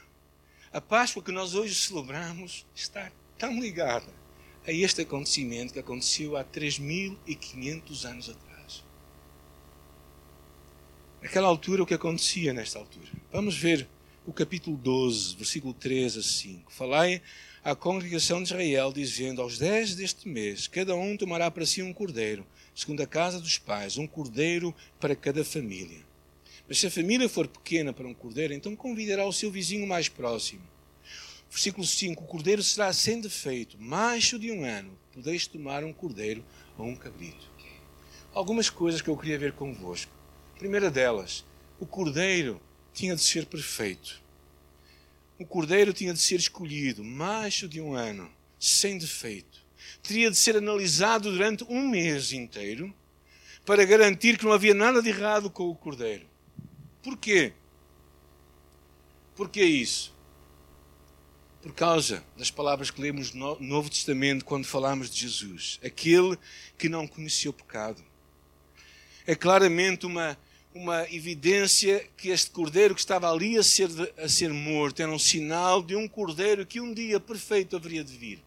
A 0.73 0.81
Páscoa 0.81 1.23
que 1.23 1.31
nós 1.31 1.55
hoje 1.55 1.73
celebramos 1.75 2.65
está 2.75 3.09
tão 3.37 3.57
ligada 3.57 4.11
a 4.67 4.71
este 4.73 5.03
acontecimento 5.03 5.71
que 5.71 5.79
aconteceu 5.79 6.35
há 6.35 6.43
3.500 6.43 8.03
anos 8.03 8.29
atrás. 8.29 8.83
Naquela 11.21 11.47
altura, 11.47 11.83
o 11.83 11.85
que 11.85 11.93
acontecia 11.93 12.51
nesta 12.51 12.79
altura? 12.79 13.07
Vamos 13.31 13.57
ver 13.57 13.87
o 14.27 14.33
capítulo 14.33 14.75
12, 14.75 15.37
versículo 15.37 15.73
3 15.73 16.17
a 16.17 16.21
5. 16.21 16.73
Falai 16.73 17.21
à 17.65 17.75
congregação 17.75 18.43
de 18.43 18.49
Israel, 18.49 18.93
dizendo: 18.93 19.41
Aos 19.41 19.57
dez 19.57 19.95
deste 19.95 20.29
mês, 20.29 20.67
cada 20.67 20.95
um 20.95 21.17
tomará 21.17 21.49
para 21.49 21.65
si 21.65 21.81
um 21.81 21.91
cordeiro, 21.91 22.45
segundo 22.75 23.01
a 23.01 23.07
casa 23.07 23.41
dos 23.41 23.57
pais, 23.57 23.97
um 23.97 24.05
cordeiro 24.05 24.73
para 24.99 25.15
cada 25.15 25.43
família. 25.43 26.05
Mas 26.67 26.77
se 26.77 26.85
a 26.85 26.91
família 26.91 27.27
for 27.27 27.47
pequena 27.47 27.91
para 27.91 28.07
um 28.07 28.13
cordeiro, 28.13 28.53
então 28.53 28.75
convidará 28.75 29.25
o 29.25 29.33
seu 29.33 29.49
vizinho 29.49 29.87
mais 29.87 30.07
próximo. 30.07 30.61
Versículo 31.49 31.87
5: 31.87 32.23
O 32.23 32.27
cordeiro 32.27 32.61
será 32.61 32.93
sem 32.93 33.19
defeito, 33.19 33.77
macho 33.79 34.37
de 34.37 34.51
um 34.51 34.63
ano. 34.63 34.95
Podeis 35.11 35.47
tomar 35.47 35.83
um 35.83 35.91
cordeiro 35.91 36.45
ou 36.77 36.85
um 36.85 36.95
cabrito. 36.95 37.49
Algumas 38.31 38.69
coisas 38.69 39.01
que 39.01 39.09
eu 39.09 39.17
queria 39.17 39.39
ver 39.39 39.53
convosco. 39.53 40.11
Primeira 40.59 40.91
delas, 40.91 41.43
o 41.79 41.85
cordeiro 41.85 42.61
tinha 42.93 43.15
de 43.15 43.21
ser 43.21 43.47
perfeito. 43.47 44.21
O 45.37 45.45
cordeiro 45.45 45.91
tinha 45.91 46.13
de 46.13 46.19
ser 46.19 46.35
escolhido, 46.35 47.03
macho 47.03 47.67
de 47.67 47.81
um 47.81 47.93
ano, 47.93 48.31
sem 48.59 48.97
defeito. 48.97 49.65
Teria 50.01 50.31
de 50.31 50.37
ser 50.37 50.55
analisado 50.55 51.31
durante 51.31 51.63
um 51.65 51.87
mês 51.89 52.31
inteiro 52.31 52.93
para 53.65 53.83
garantir 53.83 54.37
que 54.37 54.45
não 54.45 54.53
havia 54.53 54.73
nada 54.73 55.01
de 55.01 55.09
errado 55.09 55.49
com 55.49 55.69
o 55.69 55.75
cordeiro. 55.75 56.25
Porquê? 57.03 57.51
Porquê 59.35 59.63
isso? 59.63 60.13
Por 61.61 61.73
causa 61.73 62.23
das 62.37 62.49
palavras 62.51 62.89
que 62.89 63.01
lemos 63.01 63.33
no 63.33 63.59
Novo 63.59 63.89
Testamento 63.89 64.45
quando 64.45 64.65
falamos 64.65 65.09
de 65.09 65.21
Jesus, 65.21 65.79
aquele 65.83 66.37
que 66.77 66.87
não 66.87 67.07
conheceu 67.07 67.51
pecado. 67.51 68.01
É 69.27 69.35
claramente 69.35 70.05
uma 70.05 70.37
uma 70.75 71.09
evidência 71.09 72.05
que 72.17 72.27
este 72.27 72.51
cordeiro 72.51 72.93
que 72.93 72.99
estava 72.99 73.31
ali 73.31 73.57
a 73.57 73.63
ser, 73.63 73.89
a 74.17 74.27
ser 74.27 74.51
morto 74.51 75.01
era 75.01 75.09
um 75.09 75.17
sinal 75.17 75.81
de 75.81 75.95
um 75.95 76.05
cordeiro 76.05 76.65
que 76.65 76.81
um 76.81 76.93
dia 76.93 77.17
perfeito 77.17 77.77
haveria 77.77 78.03
de 78.03 78.15
vir. 78.17 78.43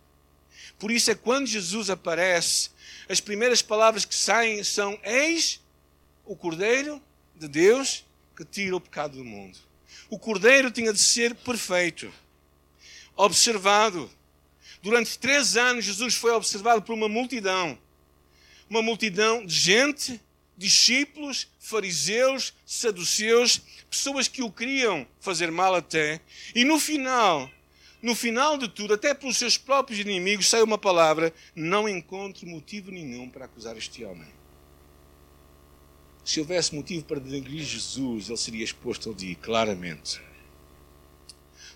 Por 0.78 0.90
isso 0.90 1.10
é 1.10 1.14
que 1.14 1.22
quando 1.22 1.46
Jesus 1.46 1.88
aparece, 1.88 2.68
as 3.08 3.18
primeiras 3.18 3.62
palavras 3.62 4.04
que 4.04 4.14
saem 4.14 4.62
são: 4.62 5.00
Eis 5.02 5.62
o 6.26 6.36
cordeiro 6.36 7.02
de 7.34 7.48
Deus 7.48 8.04
que 8.36 8.44
tira 8.44 8.76
o 8.76 8.80
pecado 8.80 9.16
do 9.16 9.24
mundo. 9.24 9.58
O 10.10 10.18
cordeiro 10.18 10.70
tinha 10.70 10.92
de 10.92 11.00
ser 11.00 11.34
perfeito, 11.34 12.12
observado. 13.16 14.10
Durante 14.82 15.18
três 15.18 15.56
anos, 15.56 15.86
Jesus 15.86 16.14
foi 16.14 16.32
observado 16.32 16.82
por 16.82 16.92
uma 16.92 17.08
multidão 17.08 17.78
uma 18.68 18.82
multidão 18.82 19.44
de 19.44 19.54
gente 19.54 20.20
discípulos, 20.58 21.46
fariseus, 21.60 22.52
saduceus, 22.66 23.62
pessoas 23.88 24.26
que 24.26 24.42
o 24.42 24.50
queriam 24.50 25.06
fazer 25.20 25.52
mal 25.52 25.74
até, 25.74 26.20
e 26.52 26.64
no 26.64 26.80
final, 26.80 27.48
no 28.02 28.14
final 28.14 28.58
de 28.58 28.68
tudo, 28.68 28.94
até 28.94 29.14
pelos 29.14 29.38
seus 29.38 29.56
próprios 29.56 30.00
inimigos, 30.00 30.48
sai 30.48 30.60
uma 30.62 30.76
palavra: 30.76 31.32
não 31.54 31.88
encontro 31.88 32.46
motivo 32.46 32.90
nenhum 32.90 33.30
para 33.30 33.44
acusar 33.44 33.76
este 33.76 34.04
homem. 34.04 34.28
Se 36.24 36.40
houvesse 36.40 36.74
motivo 36.74 37.04
para 37.04 37.20
denegrir 37.20 37.64
Jesus, 37.64 38.28
ele 38.28 38.36
seria 38.36 38.64
exposto 38.64 39.10
ali, 39.10 39.34
claramente. 39.36 40.20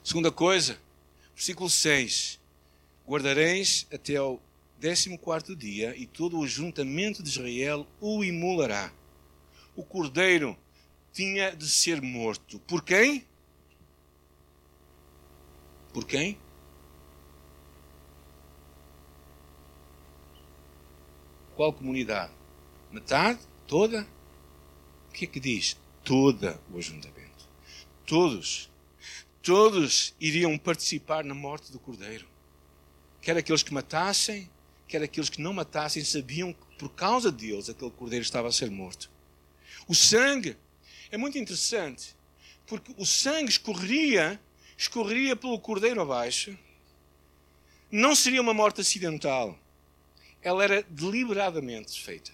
Segunda 0.05 0.31
coisa, 0.31 0.79
versículo 1.35 1.71
6: 1.71 2.39
Guardareis 3.07 3.87
até 3.93 4.17
ao 4.17 4.43
décimo 4.83 5.17
quarto 5.17 5.55
dia, 5.55 5.97
e 5.97 6.09
todo 6.09 6.37
o 6.37 6.43
ajuntamento 6.43 7.23
de 7.23 7.29
Israel 7.29 7.87
o 8.01 8.25
imolará. 8.25 8.93
O 9.77 9.85
cordeiro 9.85 10.59
tinha 11.13 11.55
de 11.55 11.69
ser 11.69 12.03
morto. 12.03 12.59
Por 12.59 12.83
quem? 12.83 13.25
Por 15.93 16.05
quem? 16.05 16.37
Qual 21.55 21.73
comunidade? 21.73 22.33
Metade? 22.91 23.39
Toda? 23.69 24.05
O 25.11 25.13
que 25.13 25.27
é 25.27 25.29
que 25.29 25.39
diz? 25.39 25.79
Toda 26.03 26.61
o 26.73 26.79
ajuntamento. 26.79 27.49
Todos. 28.05 28.69
Todos 29.41 30.13
iriam 30.21 30.59
participar 30.59 31.23
na 31.23 31.35
morte 31.35 31.71
do 31.71 31.79
Cordeiro. 31.79 32.27
Quer 33.21 33.37
aqueles 33.37 33.63
que 33.63 33.73
matassem, 33.73 34.51
quer 34.93 35.03
aqueles 35.03 35.31
que 35.31 35.41
não 35.41 35.55
matassem, 35.55 36.05
sabiam 36.05 36.53
que 36.53 36.77
por 36.77 36.91
causa 36.91 37.33
deles 37.33 37.71
aquele 37.71 37.91
Cordeiro 37.91 38.23
estava 38.23 38.49
a 38.49 38.53
ser 38.53 38.71
morto. 38.71 39.11
O 39.89 39.95
sangue 39.95 40.55
é 41.11 41.17
muito 41.17 41.39
interessante, 41.39 42.15
porque 42.67 42.95
o 42.99 43.07
sangue 43.07 43.49
escorreria, 43.49 44.39
escorreria 44.77 45.35
pelo 45.35 45.59
Cordeiro 45.59 46.03
abaixo. 46.03 46.59
Não 47.91 48.15
seria 48.15 48.43
uma 48.43 48.53
morte 48.53 48.83
acidental. 48.83 49.59
Ela 50.43 50.63
era 50.63 50.83
deliberadamente 50.83 51.99
feita. 52.03 52.31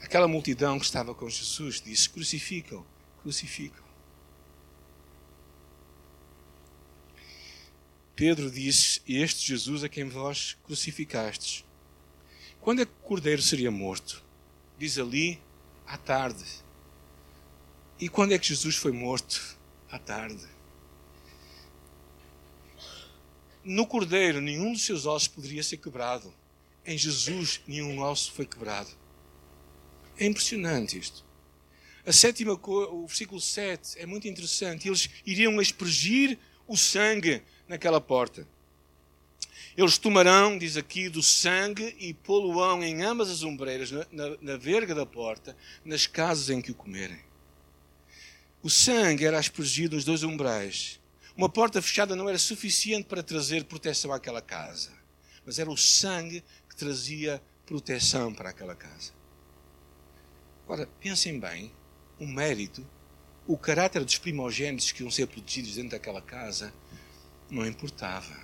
Aquela 0.00 0.26
multidão 0.26 0.80
que 0.80 0.84
estava 0.84 1.14
com 1.14 1.30
Jesus 1.30 1.80
disse: 1.80 2.10
crucificam, 2.10 2.84
crucificam. 3.22 3.85
Pedro 8.16 8.50
disse: 8.50 9.02
Este 9.06 9.46
Jesus 9.46 9.84
a 9.84 9.88
quem 9.90 10.08
vós 10.08 10.56
crucificastes. 10.64 11.64
Quando 12.62 12.80
é 12.80 12.86
que 12.86 12.92
o 12.92 13.06
cordeiro 13.06 13.42
seria 13.42 13.70
morto? 13.70 14.24
Diz 14.78 14.98
ali, 14.98 15.38
à 15.86 15.98
tarde. 15.98 16.44
E 18.00 18.08
quando 18.08 18.32
é 18.32 18.38
que 18.38 18.48
Jesus 18.48 18.74
foi 18.74 18.90
morto? 18.90 19.56
À 19.90 19.98
tarde. 19.98 20.44
No 23.62 23.86
cordeiro, 23.86 24.40
nenhum 24.40 24.72
dos 24.72 24.84
seus 24.84 25.04
ossos 25.06 25.28
poderia 25.28 25.62
ser 25.62 25.76
quebrado. 25.76 26.32
Em 26.86 26.96
Jesus, 26.96 27.60
nenhum 27.66 28.00
osso 28.00 28.32
foi 28.32 28.46
quebrado. 28.46 28.90
É 30.18 30.24
impressionante 30.24 30.98
isto. 30.98 31.24
A 32.06 32.12
sétima, 32.12 32.52
o 32.52 33.06
versículo 33.06 33.40
7 33.40 33.98
é 33.98 34.06
muito 34.06 34.26
interessante. 34.28 34.88
Eles 34.88 35.10
iriam 35.26 35.58
aspergir 35.58 36.38
o 36.66 36.76
sangue 36.76 37.42
naquela 37.68 38.00
porta. 38.00 38.46
Eles 39.76 39.98
tomarão, 39.98 40.56
diz 40.56 40.76
aqui, 40.76 41.08
do 41.08 41.22
sangue 41.22 41.94
e 41.98 42.14
poluão 42.14 42.82
em 42.82 43.02
ambas 43.02 43.30
as 43.30 43.42
ombreiras, 43.42 43.90
na, 43.90 44.06
na, 44.10 44.36
na 44.40 44.56
verga 44.56 44.94
da 44.94 45.04
porta, 45.04 45.54
nas 45.84 46.06
casas 46.06 46.48
em 46.48 46.62
que 46.62 46.70
o 46.70 46.74
comerem. 46.74 47.20
O 48.62 48.70
sangue 48.70 49.26
era 49.26 49.38
aspergido 49.38 49.94
nos 49.94 50.04
dois 50.04 50.22
umbrais. 50.22 50.98
Uma 51.36 51.48
porta 51.48 51.82
fechada 51.82 52.16
não 52.16 52.28
era 52.28 52.38
suficiente 52.38 53.06
para 53.06 53.22
trazer 53.22 53.64
proteção 53.64 54.12
àquela 54.12 54.40
casa, 54.40 54.90
mas 55.44 55.58
era 55.58 55.70
o 55.70 55.76
sangue 55.76 56.42
que 56.68 56.74
trazia 56.74 57.42
proteção 57.66 58.32
para 58.32 58.48
aquela 58.48 58.74
casa. 58.74 59.12
Agora, 60.64 60.88
pensem 60.98 61.38
bem, 61.38 61.70
o 62.18 62.26
mérito, 62.26 62.84
o 63.46 63.56
caráter 63.56 64.04
dos 64.04 64.18
primogênitos 64.18 64.92
que 64.92 65.02
iam 65.02 65.10
ser 65.10 65.26
protegidos 65.26 65.74
dentro 65.74 65.90
daquela 65.90 66.20
casa, 66.20 66.74
não 67.48 67.64
importava. 67.66 68.36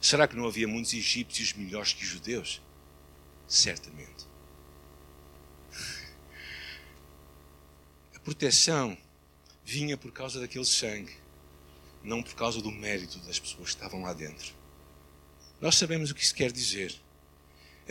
Será 0.00 0.26
que 0.26 0.34
não 0.34 0.46
havia 0.46 0.66
muitos 0.66 0.92
egípcios 0.92 1.52
melhores 1.52 1.92
que 1.92 2.02
os 2.02 2.08
judeus? 2.08 2.60
Certamente. 3.46 4.26
A 8.14 8.18
proteção 8.18 8.96
vinha 9.64 9.96
por 9.96 10.10
causa 10.10 10.40
daquele 10.40 10.64
sangue, 10.64 11.16
não 12.02 12.22
por 12.22 12.34
causa 12.34 12.60
do 12.60 12.70
mérito 12.70 13.18
das 13.20 13.38
pessoas 13.38 13.70
que 13.70 13.76
estavam 13.76 14.02
lá 14.02 14.12
dentro. 14.12 14.54
Nós 15.60 15.76
sabemos 15.76 16.10
o 16.10 16.14
que 16.14 16.22
isso 16.22 16.34
quer 16.34 16.50
dizer 16.50 17.00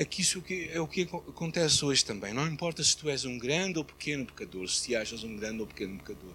é 0.02 0.06
que 0.06 0.24
isso 0.24 0.44
é 0.72 0.82
o 0.82 0.88
que 0.88 1.04
acontece 1.04 1.86
hoje 1.86 2.04
também. 2.04 2.34
Não 2.34 2.48
importa 2.48 2.84
se 2.84 2.98
tu 2.98 3.08
és 3.08 3.24
um 3.24 3.38
grande 3.38 3.78
ou 3.78 3.86
pequeno 3.86 4.26
pecador, 4.26 4.68
se 4.68 4.88
te 4.88 4.96
achas 4.96 5.24
um 5.24 5.38
grande 5.38 5.62
ou 5.62 5.68
pequeno 5.68 5.96
pecador. 6.00 6.34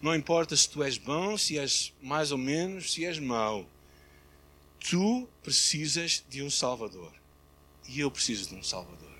Não 0.00 0.14
importa 0.14 0.54
se 0.54 0.68
tu 0.68 0.84
és 0.84 0.98
bom, 0.98 1.36
se 1.36 1.58
és 1.58 1.92
mais 2.00 2.30
ou 2.30 2.38
menos, 2.38 2.92
se 2.92 3.04
és 3.04 3.18
mau. 3.18 3.68
Tu 4.78 5.28
precisas 5.42 6.24
de 6.28 6.44
um 6.44 6.50
Salvador. 6.50 7.12
E 7.88 7.98
eu 7.98 8.08
preciso 8.08 8.50
de 8.50 8.54
um 8.54 8.62
Salvador. 8.62 9.10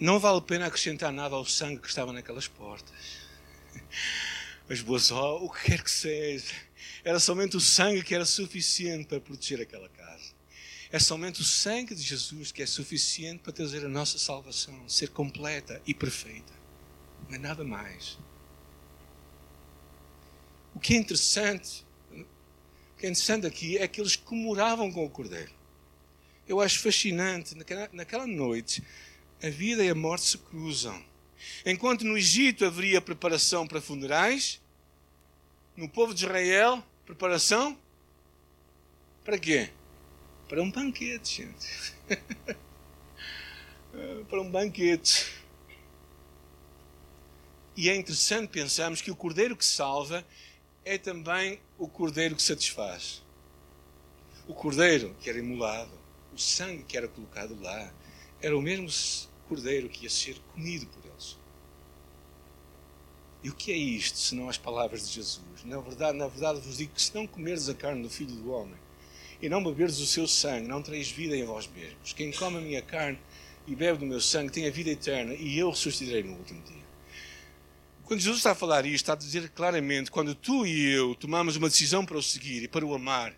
Não 0.00 0.18
vale 0.18 0.38
a 0.38 0.40
pena 0.40 0.66
acrescentar 0.66 1.12
nada 1.12 1.34
ao 1.34 1.44
sangue 1.44 1.82
que 1.82 1.88
estava 1.88 2.14
naquelas 2.14 2.48
portas 2.48 3.28
as 4.68 4.80
boas 4.80 5.10
obras, 5.10 5.48
o 5.48 5.52
que 5.52 5.64
quer 5.64 5.82
que 5.82 5.90
seja. 5.90 6.54
Era 7.02 7.18
somente 7.18 7.56
o 7.56 7.60
sangue 7.60 8.02
que 8.02 8.14
era 8.14 8.24
suficiente 8.24 9.06
para 9.06 9.20
proteger 9.20 9.60
aquela 9.60 9.88
casa. 9.88 10.32
É 10.90 10.98
somente 10.98 11.40
o 11.40 11.44
sangue 11.44 11.94
de 11.94 12.02
Jesus 12.02 12.50
que 12.50 12.62
é 12.62 12.66
suficiente 12.66 13.42
para 13.42 13.52
trazer 13.52 13.84
a 13.84 13.88
nossa 13.88 14.18
salvação, 14.18 14.88
ser 14.88 15.08
completa 15.08 15.82
e 15.86 15.92
perfeita. 15.92 16.52
Não 17.28 17.34
é 17.34 17.38
nada 17.38 17.64
mais. 17.64 18.18
O 20.74 20.80
que 20.80 20.94
é 20.94 20.96
interessante, 20.96 21.84
o 22.12 22.96
que 22.98 23.06
é 23.06 23.10
interessante 23.10 23.46
aqui 23.46 23.76
é 23.76 23.88
que 23.88 24.00
eles 24.00 24.16
comemoravam 24.16 24.90
com 24.90 25.04
o 25.04 25.10
Cordeiro. 25.10 25.52
Eu 26.46 26.60
acho 26.60 26.78
fascinante, 26.80 27.54
naquela 27.92 28.26
noite, 28.26 28.82
a 29.42 29.50
vida 29.50 29.84
e 29.84 29.90
a 29.90 29.94
morte 29.94 30.24
se 30.24 30.38
cruzam. 30.38 31.04
Enquanto 31.64 32.04
no 32.04 32.16
Egito 32.16 32.64
haveria 32.64 33.00
preparação 33.00 33.66
para 33.66 33.80
funerais, 33.80 34.60
no 35.76 35.88
povo 35.88 36.12
de 36.12 36.24
Israel, 36.24 36.82
preparação 37.06 37.78
para 39.24 39.38
quê? 39.38 39.70
Para 40.48 40.62
um 40.62 40.70
banquete, 40.70 41.42
gente. 41.42 41.94
para 44.28 44.40
um 44.40 44.50
banquete. 44.50 45.38
E 47.76 47.88
é 47.88 47.94
interessante 47.94 48.48
pensarmos 48.48 49.00
que 49.00 49.10
o 49.10 49.14
cordeiro 49.14 49.56
que 49.56 49.64
salva 49.64 50.26
é 50.84 50.98
também 50.98 51.60
o 51.78 51.86
cordeiro 51.86 52.34
que 52.34 52.42
satisfaz. 52.42 53.22
O 54.48 54.54
cordeiro 54.54 55.14
que 55.20 55.28
era 55.28 55.38
imolado, 55.38 55.92
o 56.32 56.38
sangue 56.38 56.82
que 56.82 56.96
era 56.96 57.06
colocado 57.06 57.60
lá, 57.60 57.92
era 58.40 58.56
o 58.56 58.62
mesmo 58.62 58.88
cordeiro 59.48 59.88
que 59.88 60.04
ia 60.04 60.10
ser 60.10 60.38
comido 60.54 60.86
por 60.86 61.07
e 63.42 63.50
o 63.50 63.54
que 63.54 63.70
é 63.70 63.76
isto, 63.76 64.18
senão 64.18 64.48
as 64.48 64.58
palavras 64.58 65.08
de 65.08 65.14
Jesus? 65.14 65.40
Na 65.64 65.80
verdade, 65.80 66.18
na 66.18 66.26
verdade 66.26 66.60
vos 66.60 66.78
digo 66.78 66.92
que 66.92 67.02
se 67.02 67.14
não 67.14 67.26
comerdes 67.26 67.68
a 67.68 67.74
carne 67.74 68.02
do 68.02 68.10
Filho 68.10 68.34
do 68.34 68.50
Homem 68.50 68.76
e 69.40 69.48
não 69.48 69.62
beberdes 69.62 69.98
o 70.00 70.06
seu 70.06 70.26
sangue, 70.26 70.66
não 70.66 70.82
tereis 70.82 71.10
vida 71.10 71.36
em 71.36 71.44
vós 71.44 71.68
mesmos. 71.68 72.12
Quem 72.12 72.32
come 72.32 72.58
a 72.58 72.60
minha 72.60 72.82
carne 72.82 73.18
e 73.66 73.74
bebe 73.74 73.98
do 73.98 74.06
meu 74.06 74.20
sangue 74.20 74.50
tem 74.50 74.66
a 74.66 74.70
vida 74.70 74.90
eterna 74.90 75.34
e 75.34 75.58
eu 75.58 75.70
ressuscitarei 75.70 76.24
no 76.24 76.36
último 76.36 76.60
dia. 76.62 76.88
Quando 78.04 78.20
Jesus 78.20 78.38
está 78.38 78.52
a 78.52 78.54
falar 78.54 78.86
isto, 78.86 79.04
está 79.04 79.12
a 79.12 79.16
dizer 79.16 79.50
claramente, 79.50 80.10
quando 80.10 80.34
tu 80.34 80.66
e 80.66 80.92
eu 80.92 81.14
tomamos 81.14 81.56
uma 81.56 81.68
decisão 81.68 82.06
para 82.06 82.16
o 82.16 82.22
seguir 82.22 82.62
e 82.62 82.68
para 82.68 82.84
o 82.84 82.94
amar, 82.94 83.34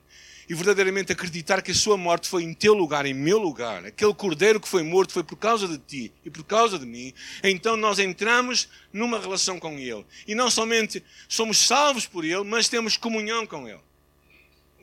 e 0.50 0.54
verdadeiramente 0.54 1.12
acreditar 1.12 1.62
que 1.62 1.70
a 1.70 1.74
sua 1.74 1.96
morte 1.96 2.28
foi 2.28 2.42
em 2.42 2.52
teu 2.52 2.74
lugar, 2.74 3.06
em 3.06 3.14
meu 3.14 3.38
lugar, 3.38 3.86
aquele 3.86 4.12
cordeiro 4.12 4.58
que 4.58 4.66
foi 4.66 4.82
morto 4.82 5.12
foi 5.12 5.22
por 5.22 5.36
causa 5.36 5.68
de 5.68 5.78
ti 5.78 6.12
e 6.24 6.28
por 6.28 6.42
causa 6.42 6.76
de 6.76 6.84
mim, 6.84 7.14
então 7.40 7.76
nós 7.76 8.00
entramos 8.00 8.68
numa 8.92 9.20
relação 9.20 9.60
com 9.60 9.78
Ele. 9.78 10.04
E 10.26 10.34
não 10.34 10.50
somente 10.50 11.04
somos 11.28 11.56
salvos 11.56 12.04
por 12.04 12.24
Ele, 12.24 12.42
mas 12.42 12.68
temos 12.68 12.96
comunhão 12.96 13.46
com 13.46 13.68
Ele. 13.68 13.78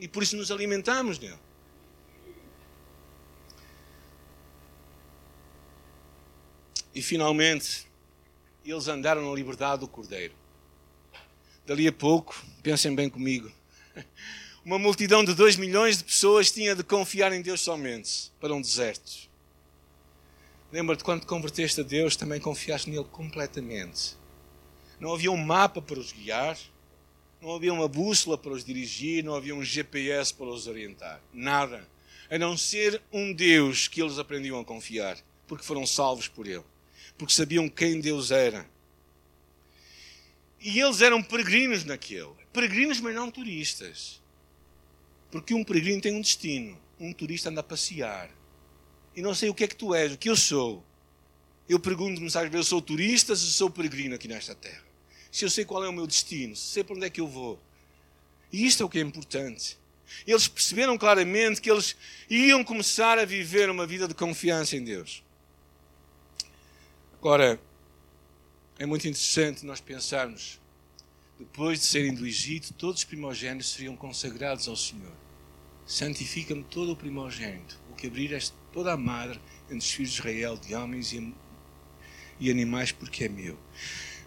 E 0.00 0.08
por 0.08 0.22
isso 0.22 0.38
nos 0.38 0.50
alimentamos 0.50 1.18
nele. 1.18 1.38
E 6.94 7.02
finalmente, 7.02 7.86
eles 8.64 8.88
andaram 8.88 9.28
na 9.28 9.36
liberdade 9.36 9.80
do 9.80 9.88
cordeiro. 9.88 10.32
Dali 11.66 11.86
a 11.86 11.92
pouco, 11.92 12.42
pensem 12.62 12.94
bem 12.94 13.10
comigo 13.10 13.52
uma 14.64 14.78
multidão 14.78 15.24
de 15.24 15.34
2 15.34 15.56
milhões 15.56 15.98
de 15.98 16.04
pessoas 16.04 16.50
tinha 16.50 16.74
de 16.74 16.82
confiar 16.82 17.32
em 17.32 17.40
Deus 17.40 17.60
somente 17.60 18.30
para 18.40 18.54
um 18.54 18.60
deserto. 18.60 19.28
Lembra-te 20.70 21.02
quando 21.02 21.20
te 21.20 21.26
converteste 21.26 21.80
a 21.80 21.84
Deus, 21.84 22.16
também 22.16 22.40
confiaste 22.40 22.90
nele 22.90 23.04
completamente. 23.04 24.16
Não 25.00 25.14
havia 25.14 25.30
um 25.30 25.36
mapa 25.36 25.80
para 25.80 25.98
os 25.98 26.12
guiar, 26.12 26.58
não 27.40 27.54
havia 27.54 27.72
uma 27.72 27.88
bússola 27.88 28.36
para 28.36 28.52
os 28.52 28.64
dirigir, 28.64 29.24
não 29.24 29.34
havia 29.34 29.54
um 29.54 29.64
GPS 29.64 30.34
para 30.34 30.46
os 30.46 30.66
orientar. 30.66 31.20
Nada. 31.32 31.88
A 32.30 32.36
não 32.36 32.56
ser 32.56 33.00
um 33.10 33.32
Deus 33.32 33.88
que 33.88 34.02
eles 34.02 34.18
aprendiam 34.18 34.60
a 34.60 34.64
confiar, 34.64 35.16
porque 35.46 35.64
foram 35.64 35.86
salvos 35.86 36.28
por 36.28 36.46
Ele, 36.46 36.64
porque 37.16 37.32
sabiam 37.32 37.68
quem 37.68 38.00
Deus 38.00 38.30
era. 38.30 38.68
E 40.60 40.78
eles 40.80 41.00
eram 41.00 41.22
peregrinos 41.22 41.84
naquele. 41.84 42.32
Peregrinos, 42.52 43.00
mas 43.00 43.14
não 43.14 43.30
turistas. 43.30 44.20
Porque 45.30 45.54
um 45.54 45.64
peregrino 45.64 46.00
tem 46.00 46.14
um 46.14 46.20
destino, 46.20 46.78
um 46.98 47.12
turista 47.12 47.50
anda 47.50 47.60
a 47.60 47.64
passear. 47.64 48.30
E 49.14 49.20
não 49.20 49.34
sei 49.34 49.50
o 49.50 49.54
que 49.54 49.64
é 49.64 49.68
que 49.68 49.76
tu 49.76 49.94
és, 49.94 50.12
o 50.12 50.18
que 50.18 50.30
eu 50.30 50.36
sou. 50.36 50.84
Eu 51.68 51.78
pergunto-me, 51.78 52.30
sabes, 52.30 52.54
eu 52.54 52.64
sou 52.64 52.80
turista, 52.80 53.36
se 53.36 53.46
sou 53.46 53.68
peregrino 53.68 54.14
aqui 54.14 54.26
nesta 54.26 54.54
terra. 54.54 54.84
Se 55.30 55.44
eu 55.44 55.50
sei 55.50 55.64
qual 55.64 55.84
é 55.84 55.88
o 55.88 55.92
meu 55.92 56.06
destino, 56.06 56.56
se 56.56 56.72
sei 56.72 56.84
para 56.84 56.96
onde 56.96 57.06
é 57.06 57.10
que 57.10 57.20
eu 57.20 57.28
vou. 57.28 57.60
E 58.52 58.66
isto 58.66 58.82
é 58.82 58.86
o 58.86 58.88
que 58.88 58.98
é 58.98 59.02
importante. 59.02 59.76
Eles 60.26 60.48
perceberam 60.48 60.96
claramente 60.96 61.60
que 61.60 61.70
eles 61.70 61.94
iam 62.30 62.64
começar 62.64 63.18
a 63.18 63.24
viver 63.24 63.68
uma 63.68 63.86
vida 63.86 64.08
de 64.08 64.14
confiança 64.14 64.76
em 64.76 64.82
Deus. 64.82 65.22
Agora, 67.18 67.60
é 68.78 68.86
muito 68.86 69.06
interessante 69.06 69.66
nós 69.66 69.80
pensarmos, 69.80 70.58
depois 71.38 71.78
de 71.78 71.86
serem 71.86 72.14
do 72.14 72.26
Egito, 72.26 72.74
todos 72.74 73.00
os 73.00 73.04
primogênitos 73.04 73.70
seriam 73.70 73.96
consagrados 73.96 74.66
ao 74.66 74.76
Senhor. 74.76 75.12
Santifica-me 75.86 76.64
todo 76.64 76.92
o 76.92 76.96
primogênito, 76.96 77.78
o 77.90 77.94
que 77.94 78.08
abrir 78.08 78.36
toda 78.72 78.92
a 78.92 78.96
madre 78.96 79.40
entre 79.66 79.78
os 79.78 79.90
filhos 79.90 80.12
de 80.12 80.18
Israel, 80.18 80.56
de 80.56 80.74
homens 80.74 81.12
e, 81.12 81.34
e 82.40 82.50
animais, 82.50 82.90
porque 82.90 83.24
é 83.24 83.28
meu. 83.28 83.58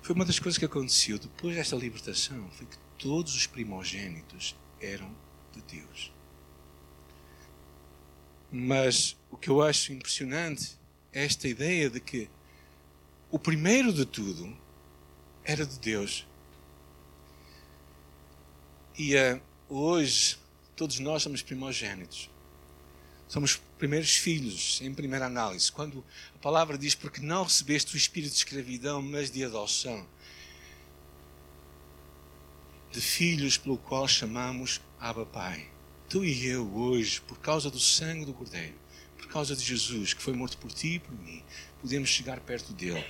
Foi 0.02 0.16
uma 0.16 0.26
das 0.26 0.40
coisas 0.40 0.58
que 0.58 0.66
aconteceu 0.66 1.20
depois 1.20 1.56
desta 1.56 1.76
libertação, 1.76 2.50
foi 2.52 2.66
que 2.66 2.78
todos 2.98 3.36
os 3.36 3.46
primogênitos 3.46 4.56
eram 4.80 5.14
de 5.52 5.62
Deus. 5.62 6.12
Mas 8.52 9.18
o 9.30 9.38
que 9.38 9.50
eu 9.50 9.62
acho 9.62 9.94
impressionante 9.94 10.78
é 11.14 11.26
esta 11.26 11.48
ideia 11.48 11.90
de 11.90 12.00
que 12.00 12.30
o 13.30 13.38
primeiro 13.38 13.94
de 13.94 14.06
tudo 14.06 14.56
era 15.44 15.66
de 15.66 15.80
Deus. 15.80 16.26
E 19.04 19.16
uh, 19.16 19.42
hoje 19.68 20.38
todos 20.76 21.00
nós 21.00 21.24
somos 21.24 21.42
primogênitos. 21.42 22.30
Somos 23.28 23.60
primeiros 23.80 24.16
filhos, 24.16 24.80
em 24.80 24.94
primeira 24.94 25.26
análise. 25.26 25.72
Quando 25.72 26.06
a 26.36 26.38
palavra 26.38 26.78
diz, 26.78 26.94
porque 26.94 27.20
não 27.20 27.42
recebeste 27.42 27.96
o 27.96 27.98
espírito 27.98 28.34
de 28.34 28.38
escravidão, 28.38 29.02
mas 29.02 29.32
de 29.32 29.44
adoção. 29.44 30.08
De 32.92 33.02
filhos 33.02 33.58
pelo 33.58 33.76
qual 33.76 34.08
chamamos 34.08 34.80
Abba 35.00 35.26
Pai. 35.26 35.68
Tu 36.08 36.24
e 36.24 36.46
eu 36.46 36.72
hoje, 36.72 37.22
por 37.22 37.40
causa 37.40 37.72
do 37.72 37.80
sangue 37.80 38.26
do 38.26 38.36
Cordeiro, 38.36 38.76
por 39.18 39.26
causa 39.30 39.56
de 39.56 39.64
Jesus, 39.66 40.14
que 40.14 40.22
foi 40.22 40.34
morto 40.34 40.60
por 40.60 40.72
ti 40.72 40.96
e 40.96 41.00
por 41.00 41.18
mim, 41.18 41.44
podemos 41.82 42.08
chegar 42.08 42.40
perto 42.42 42.72
dele. 42.72 43.04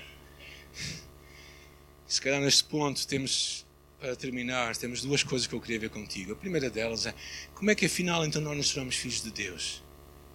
Se 2.08 2.22
calhar 2.22 2.40
neste 2.40 2.64
ponto 2.64 3.06
temos, 3.06 3.66
para 4.02 4.16
terminar, 4.18 4.76
temos 4.76 5.02
duas 5.02 5.24
coisas 5.24 5.48
que 5.48 5.56
eu 5.56 5.62
queria 5.62 5.80
ver 5.80 5.90
contigo. 5.90 6.34
A 6.34 6.36
primeira 6.36 6.70
delas 6.70 7.06
é, 7.06 7.16
como 7.54 7.72
é 7.72 7.76
que 7.76 7.86
afinal 7.86 8.26
então 8.26 8.42
nós 8.42 8.58
nos 8.58 8.68
tornamos 8.74 8.96
filhos 8.96 9.24
de 9.24 9.32
Deus? 9.32 9.82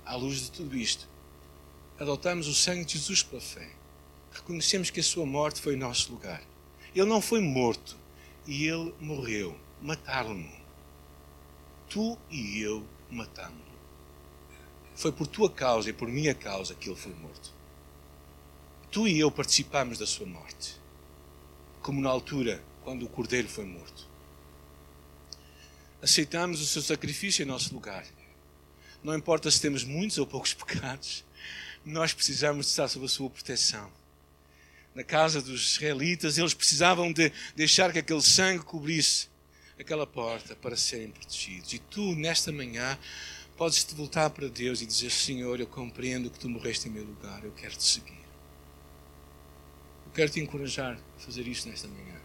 à 0.07 0.15
luz 0.15 0.41
de 0.41 0.53
tudo 0.53 0.77
isto, 0.77 1.09
adotamos 1.99 2.47
o 2.47 2.55
sangue 2.55 2.85
de 2.85 2.93
Jesus 2.93 3.25
pela 3.25 3.43
fé. 3.43 3.69
Reconhecemos 4.33 4.89
que 4.89 5.01
a 5.01 5.03
sua 5.03 5.27
morte 5.27 5.61
foi 5.61 5.75
em 5.75 5.79
nosso 5.79 6.13
lugar. 6.13 6.41
Ele 6.95 7.07
não 7.07 7.21
foi 7.21 7.41
morto 7.41 7.97
e 8.47 8.67
ele 8.67 8.95
morreu. 9.01 9.59
Mataram-no. 9.83 10.49
Tu 11.89 12.17
e 12.31 12.61
eu 12.61 12.87
matámos-lo. 13.11 13.65
Foi 14.95 15.11
por 15.11 15.27
tua 15.27 15.51
causa 15.51 15.91
e 15.91 15.93
por 15.93 16.09
minha 16.09 16.35
causa 16.35 16.75
que 16.75 16.89
ele 16.89 16.97
foi 16.97 17.13
morto. 17.15 17.53
Tu 18.91 19.09
e 19.09 19.19
eu 19.19 19.31
participamos 19.31 19.99
da 19.99 20.07
sua 20.07 20.27
morte, 20.27 20.81
como 21.83 22.01
na 22.01 22.09
altura 22.09 22.63
quando 22.87 23.05
o 23.05 23.09
cordeiro 23.09 23.49
foi 23.49 23.67
morto. 23.67 24.09
Aceitamos 26.01 26.61
o 26.61 26.67
seu 26.67 26.81
sacrifício 26.81 27.43
em 27.43 27.47
nosso 27.47 27.75
lugar 27.75 28.07
não 29.07 29.15
importa 29.15 29.49
se 29.49 29.61
temos 29.61 29.85
muitos 29.85 30.19
ou 30.19 30.27
poucos 30.27 30.53
pecados, 30.55 31.25
nós 31.85 32.13
precisamos 32.13 32.67
de 32.67 32.73
estar 32.73 32.89
sob 32.89 33.07
a 33.07 33.09
sua 33.09 33.31
proteção. 33.31 33.89
Na 34.95 35.05
casa 35.05 35.41
dos 35.41 35.75
israelitas, 35.75 36.39
eles 36.39 36.55
precisavam 36.55 37.13
de 37.13 37.31
deixar 37.55 37.93
que 37.93 38.01
aquele 38.01 38.23
sangue 38.23 38.65
cobrisse 38.65 39.29
aquela 39.79 40.07
porta 40.07 40.57
para 40.57 40.75
serem 40.77 41.11
protegidos. 41.11 41.73
E 41.73 41.79
tu, 41.79 42.17
nesta 42.17 42.51
manhã, 42.51 42.99
podes 43.57 43.85
te 43.85 43.95
voltar 43.95 44.31
para 44.31 44.49
Deus 44.49 44.81
e 44.81 44.87
dizer: 44.87 45.11
Senhor, 45.11 45.61
eu 45.61 45.67
compreendo 45.67 46.29
que 46.29 46.39
tu 46.39 46.49
morreste 46.49 46.89
em 46.89 46.91
meu 46.91 47.05
lugar, 47.05 47.45
eu 47.45 47.53
quero 47.53 47.77
te 47.77 47.85
seguir. 47.85 48.25
Eu 50.07 50.13
quero 50.13 50.31
te 50.31 50.41
encorajar 50.41 50.99
a 51.17 51.21
fazer 51.21 51.47
isto 51.47 51.69
nesta 51.69 51.87
manhã. 51.87 52.16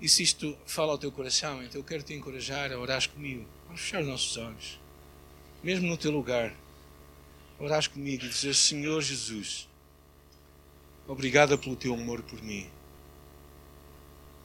E 0.00 0.08
se 0.08 0.22
isto 0.22 0.56
fala 0.64 0.92
ao 0.92 0.98
teu 0.98 1.12
coração, 1.12 1.62
então 1.62 1.78
eu 1.78 1.84
quero 1.84 2.02
te 2.02 2.14
encorajar 2.14 2.72
a 2.72 2.78
orar 2.78 3.06
comigo. 3.10 3.46
Vamos 3.66 3.82
fechar 3.82 4.00
os 4.00 4.08
nossos 4.08 4.36
olhos. 4.38 4.80
Mesmo 5.62 5.86
no 5.86 5.96
teu 5.96 6.10
lugar, 6.10 6.56
orar 7.58 7.88
comigo 7.90 8.24
e 8.24 8.28
dizer: 8.28 8.54
Senhor 8.54 9.02
Jesus, 9.02 9.68
obrigada 11.06 11.58
pelo 11.58 11.76
teu 11.76 11.92
amor 11.92 12.22
por 12.22 12.42
mim. 12.42 12.70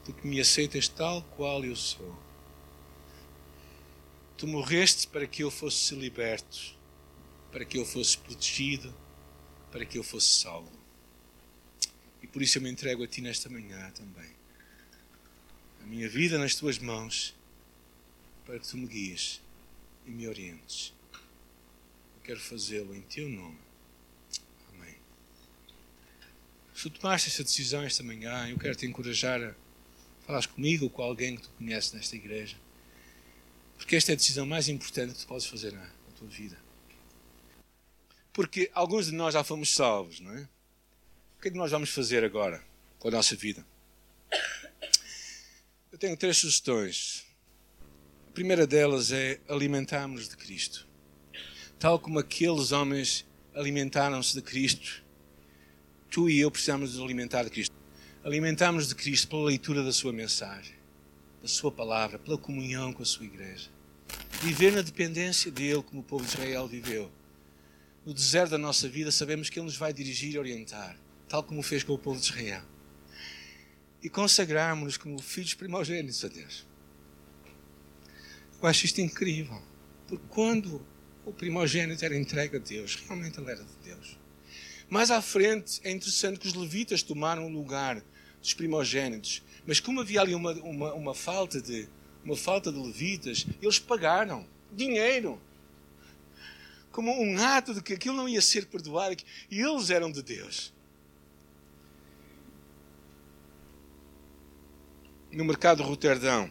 Tu 0.04 0.12
que 0.12 0.28
me 0.28 0.42
aceitas 0.42 0.90
tal 0.90 1.22
qual 1.38 1.64
eu 1.64 1.76
sou. 1.76 2.14
Tu 4.38 4.46
morreste 4.46 5.08
para 5.08 5.26
que 5.26 5.42
eu 5.42 5.50
fosse 5.50 5.96
liberto, 5.96 6.76
para 7.50 7.64
que 7.64 7.78
eu 7.78 7.86
fosse 7.86 8.18
protegido, 8.18 8.94
para 9.72 9.86
que 9.86 9.98
eu 9.98 10.04
fosse 10.04 10.42
salvo. 10.42 10.70
E 12.22 12.28
por 12.28 12.42
isso 12.42 12.58
eu 12.58 12.62
me 12.62 12.70
entrego 12.70 13.02
a 13.06 13.08
ti 13.08 13.22
nesta 13.22 13.50
manhã 13.50 13.90
também 13.92 14.35
a 15.86 15.88
minha 15.88 16.10
vida 16.10 16.40
nas 16.40 16.56
tuas 16.56 16.80
mãos 16.80 17.36
para 18.44 18.58
que 18.58 18.68
tu 18.68 18.76
me 18.76 18.88
guies 18.88 19.40
e 20.04 20.10
me 20.10 20.28
orientes. 20.28 20.92
Eu 21.14 22.22
quero 22.24 22.40
fazê-lo 22.40 22.96
em 22.96 23.02
teu 23.02 23.30
nome. 23.30 23.60
Amém. 24.74 24.96
Se 26.74 26.90
tu 26.90 26.90
tomaste 26.90 27.30
essa 27.30 27.44
decisão 27.44 27.84
esta 27.84 28.02
manhã, 28.02 28.50
eu 28.50 28.58
quero 28.58 28.76
te 28.76 28.88
encorajar 28.88 29.40
a 29.44 29.54
falar 30.26 30.48
comigo 30.48 30.86
ou 30.86 30.90
com 30.90 31.04
alguém 31.04 31.36
que 31.36 31.44
tu 31.44 31.50
conheces 31.52 31.94
nesta 31.94 32.16
igreja. 32.16 32.58
Porque 33.78 33.96
esta 33.96 34.12
é 34.12 34.14
a 34.14 34.18
decisão 34.18 34.46
mais 34.46 34.68
importante 34.68 35.14
que 35.14 35.20
tu 35.20 35.28
podes 35.28 35.46
fazer 35.46 35.72
na, 35.72 35.82
na 35.82 36.12
tua 36.18 36.28
vida. 36.28 36.58
Porque 38.34 38.72
alguns 38.74 39.06
de 39.06 39.12
nós 39.12 39.36
já 39.36 39.44
fomos 39.44 39.72
salvos, 39.72 40.20
não 40.20 40.36
é? 40.36 40.50
O 41.38 41.42
que 41.44 41.50
é 41.50 41.52
que 41.52 41.58
nós 41.58 41.70
vamos 41.70 41.92
fazer 41.92 42.24
agora 42.24 42.64
com 42.98 43.08
a 43.08 43.12
nossa 43.12 43.36
vida? 43.36 43.64
Eu 45.96 46.00
tenho 46.00 46.18
três 46.18 46.36
sugestões. 46.36 47.24
A 48.28 48.32
primeira 48.34 48.68
delas 48.68 49.14
é 49.14 49.40
alimentarmos 49.48 50.28
de 50.28 50.36
Cristo. 50.36 50.86
Tal 51.80 51.98
como 51.98 52.20
aqueles 52.20 52.74
homens 52.74 53.26
alimentaram-se 53.54 54.34
de 54.34 54.42
Cristo, 54.42 55.02
tu 56.12 56.30
e 56.30 56.42
eu 56.42 56.52
precisamos 56.52 56.96
de 56.96 57.02
alimentar 57.02 57.44
de 57.44 57.50
Cristo. 57.50 57.74
Alimentarmos 58.26 58.90
de 58.90 58.96
Cristo 58.96 59.30
pela 59.30 59.46
leitura 59.46 59.84
da 59.84 59.94
sua 59.94 60.12
mensagem, 60.12 60.76
da 61.42 61.48
sua 61.48 61.72
palavra, 61.72 62.20
pela 62.20 62.38
comunhão 62.38 62.92
com 62.92 63.02
a 63.02 63.06
sua 63.06 63.26
igreja. 63.26 63.70
Viver 64.42 64.74
na 64.74 64.82
dependência 64.82 65.50
dele 65.50 65.82
como 65.82 66.02
o 66.02 66.04
povo 66.04 66.26
de 66.26 66.32
Israel 66.32 66.68
viveu. 66.68 67.10
No 68.06 68.14
deserto 68.14 68.52
da 68.52 68.58
nossa 68.58 68.90
vida 68.90 69.14
sabemos 69.14 69.50
que 69.50 69.60
ele 69.60 69.68
nos 69.68 69.78
vai 69.78 69.94
dirigir 69.94 70.34
e 70.34 70.40
orientar, 70.40 71.00
tal 71.30 71.42
como 71.42 71.64
fez 71.64 71.84
com 71.84 71.94
o 71.94 71.98
povo 71.98 72.20
de 72.20 72.26
Israel 72.26 72.75
e 74.06 74.10
consagrarmos-nos 74.10 74.98
como 74.98 75.20
filhos 75.20 75.56
primogênitos 75.56 76.24
a 76.24 76.28
Deus. 76.28 76.64
Eu 78.62 78.70
acho 78.70 78.86
isto 78.86 79.02
incrível, 79.02 79.60
porque 80.08 80.24
quando 80.30 80.86
o 81.26 81.34
primogênito 81.34 82.06
era 82.06 82.16
entregue 82.16 82.58
a 82.58 82.60
Deus, 82.60 82.98
realmente 82.98 83.40
ele 83.40 83.50
era 83.50 83.64
de 83.64 83.76
Deus. 83.84 84.20
Mais 84.88 85.10
à 85.10 85.24
frente, 85.24 85.82
é 85.84 85.90
interessante 85.90 86.40
que 86.40 86.46
os 86.46 86.54
levitas 86.54 87.02
tomaram 87.02 87.48
o 87.48 87.50
lugar 87.50 88.00
dos 88.40 88.54
primogênitos, 88.54 89.42
mas 89.66 89.80
como 89.80 90.02
havia 90.02 90.22
ali 90.22 90.36
uma, 90.36 90.52
uma, 90.52 90.94
uma, 90.94 91.16
falta, 91.16 91.60
de, 91.60 91.90
uma 92.24 92.38
falta 92.38 92.72
de 92.72 92.78
levitas, 92.78 93.48
eles 93.60 93.80
pagaram 93.80 94.48
dinheiro 94.72 95.42
como 96.92 97.12
um 97.12 97.40
ato 97.40 97.74
de 97.74 97.82
que 97.82 97.94
aquilo 97.94 98.16
não 98.16 98.30
ia 98.30 98.40
ser 98.40 98.68
perdoado 98.68 99.18
e 99.50 99.60
eles 99.60 99.90
eram 99.90 100.12
de 100.12 100.22
Deus. 100.22 100.75
No 105.36 105.44
mercado 105.44 105.84
de 105.84 105.90
Roterdão 105.90 106.50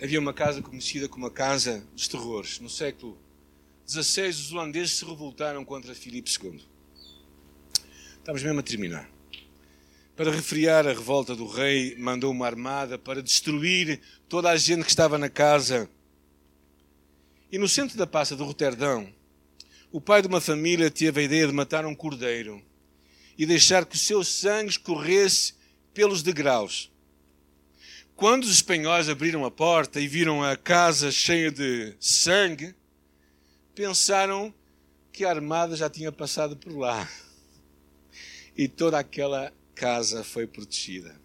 havia 0.00 0.20
uma 0.20 0.34
casa 0.34 0.60
conhecida 0.60 1.08
como 1.08 1.24
a 1.24 1.30
Casa 1.30 1.82
dos 1.94 2.06
Terrores. 2.06 2.60
No 2.60 2.68
século 2.68 3.18
XVI, 3.88 4.28
os 4.28 4.52
holandeses 4.52 4.98
se 4.98 5.04
revoltaram 5.06 5.64
contra 5.64 5.94
Filipe 5.94 6.30
II. 6.30 6.62
Estamos 8.18 8.42
mesmo 8.42 8.60
a 8.60 8.62
terminar. 8.62 9.10
Para 10.14 10.30
refriar 10.30 10.86
a 10.86 10.92
revolta 10.92 11.34
do 11.34 11.46
rei, 11.46 11.96
mandou 11.96 12.30
uma 12.30 12.44
armada 12.44 12.98
para 12.98 13.22
destruir 13.22 13.98
toda 14.28 14.50
a 14.50 14.56
gente 14.58 14.84
que 14.84 14.90
estava 14.90 15.16
na 15.16 15.30
casa. 15.30 15.88
E 17.50 17.56
no 17.56 17.66
centro 17.66 17.96
da 17.96 18.06
praça 18.06 18.36
de 18.36 18.42
Roterdão, 18.42 19.10
o 19.90 20.02
pai 20.02 20.20
de 20.20 20.28
uma 20.28 20.40
família 20.40 20.90
teve 20.90 21.22
a 21.22 21.24
ideia 21.24 21.46
de 21.46 21.52
matar 21.54 21.86
um 21.86 21.94
cordeiro 21.94 22.62
e 23.38 23.46
deixar 23.46 23.86
que 23.86 23.96
o 23.96 23.98
seu 23.98 24.22
sangue 24.22 24.72
escorresse 24.72 25.54
pelos 25.94 26.22
degraus 26.22 26.91
quando 28.16 28.44
os 28.44 28.50
espanhóis 28.50 29.08
abriram 29.08 29.44
a 29.44 29.50
porta 29.50 30.00
e 30.00 30.06
viram 30.06 30.42
a 30.42 30.56
casa 30.56 31.10
cheia 31.10 31.50
de 31.50 31.94
sangue, 31.98 32.74
pensaram 33.74 34.54
que 35.12 35.24
a 35.24 35.30
armada 35.30 35.76
já 35.76 35.90
tinha 35.90 36.12
passado 36.12 36.56
por 36.56 36.76
lá. 36.76 37.08
E 38.56 38.68
toda 38.68 38.98
aquela 38.98 39.52
casa 39.74 40.22
foi 40.22 40.46
protegida. 40.46 41.20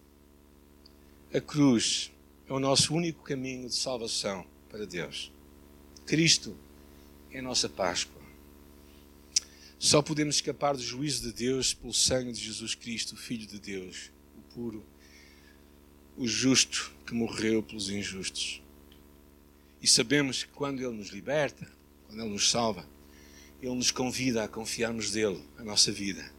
A 1.34 1.42
cruz 1.42 2.12
é 2.48 2.54
o 2.54 2.60
nosso 2.60 2.94
único 2.96 3.22
caminho 3.24 3.68
de 3.68 3.76
salvação 3.76 4.46
para 4.70 4.86
Deus. 4.86 5.32
Cristo 6.06 6.58
é 7.32 7.40
a 7.40 7.42
nossa 7.42 7.68
Páscoa. 7.68 8.22
Só 9.78 10.02
podemos 10.02 10.36
escapar 10.36 10.76
do 10.76 10.82
juízo 10.82 11.22
de 11.22 11.34
Deus 11.34 11.74
pelo 11.74 11.94
sangue 11.94 12.32
de 12.32 12.42
Jesus 12.42 12.74
Cristo, 12.74 13.16
Filho 13.16 13.46
de 13.46 13.60
Deus, 13.60 14.10
o 14.38 14.42
puro, 14.54 14.86
o 16.18 16.28
justo 16.28 16.92
que 17.06 17.14
morreu 17.14 17.62
pelos 17.62 17.90
injustos. 17.90 18.62
E 19.82 19.88
sabemos 19.88 20.44
que 20.44 20.52
quando 20.52 20.82
Ele 20.82 20.98
nos 20.98 21.10
liberta, 21.10 21.70
quando 22.08 22.22
Ele 22.22 22.32
nos 22.32 22.50
salva, 22.50 22.88
Ele 23.62 23.76
nos 23.76 23.92
convida 23.92 24.44
a 24.44 24.48
confiarmos 24.48 25.12
dele 25.12 25.42
a 25.58 25.64
nossa 25.64 25.92
vida. 25.92 26.30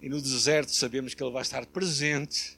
E 0.00 0.08
no 0.08 0.22
deserto 0.22 0.70
sabemos 0.70 1.12
que 1.12 1.22
Ele 1.22 1.32
vai 1.32 1.42
estar 1.42 1.66
presente, 1.66 2.56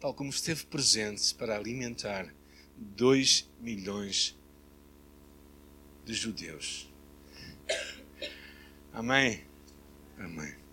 tal 0.00 0.12
como 0.12 0.30
esteve 0.30 0.66
presente 0.66 1.32
para 1.34 1.56
alimentar 1.56 2.34
dois 2.76 3.48
milhões 3.60 4.36
de 6.04 6.12
judeus. 6.12 6.88
Amém? 8.92 9.44
Amém. 10.18 10.63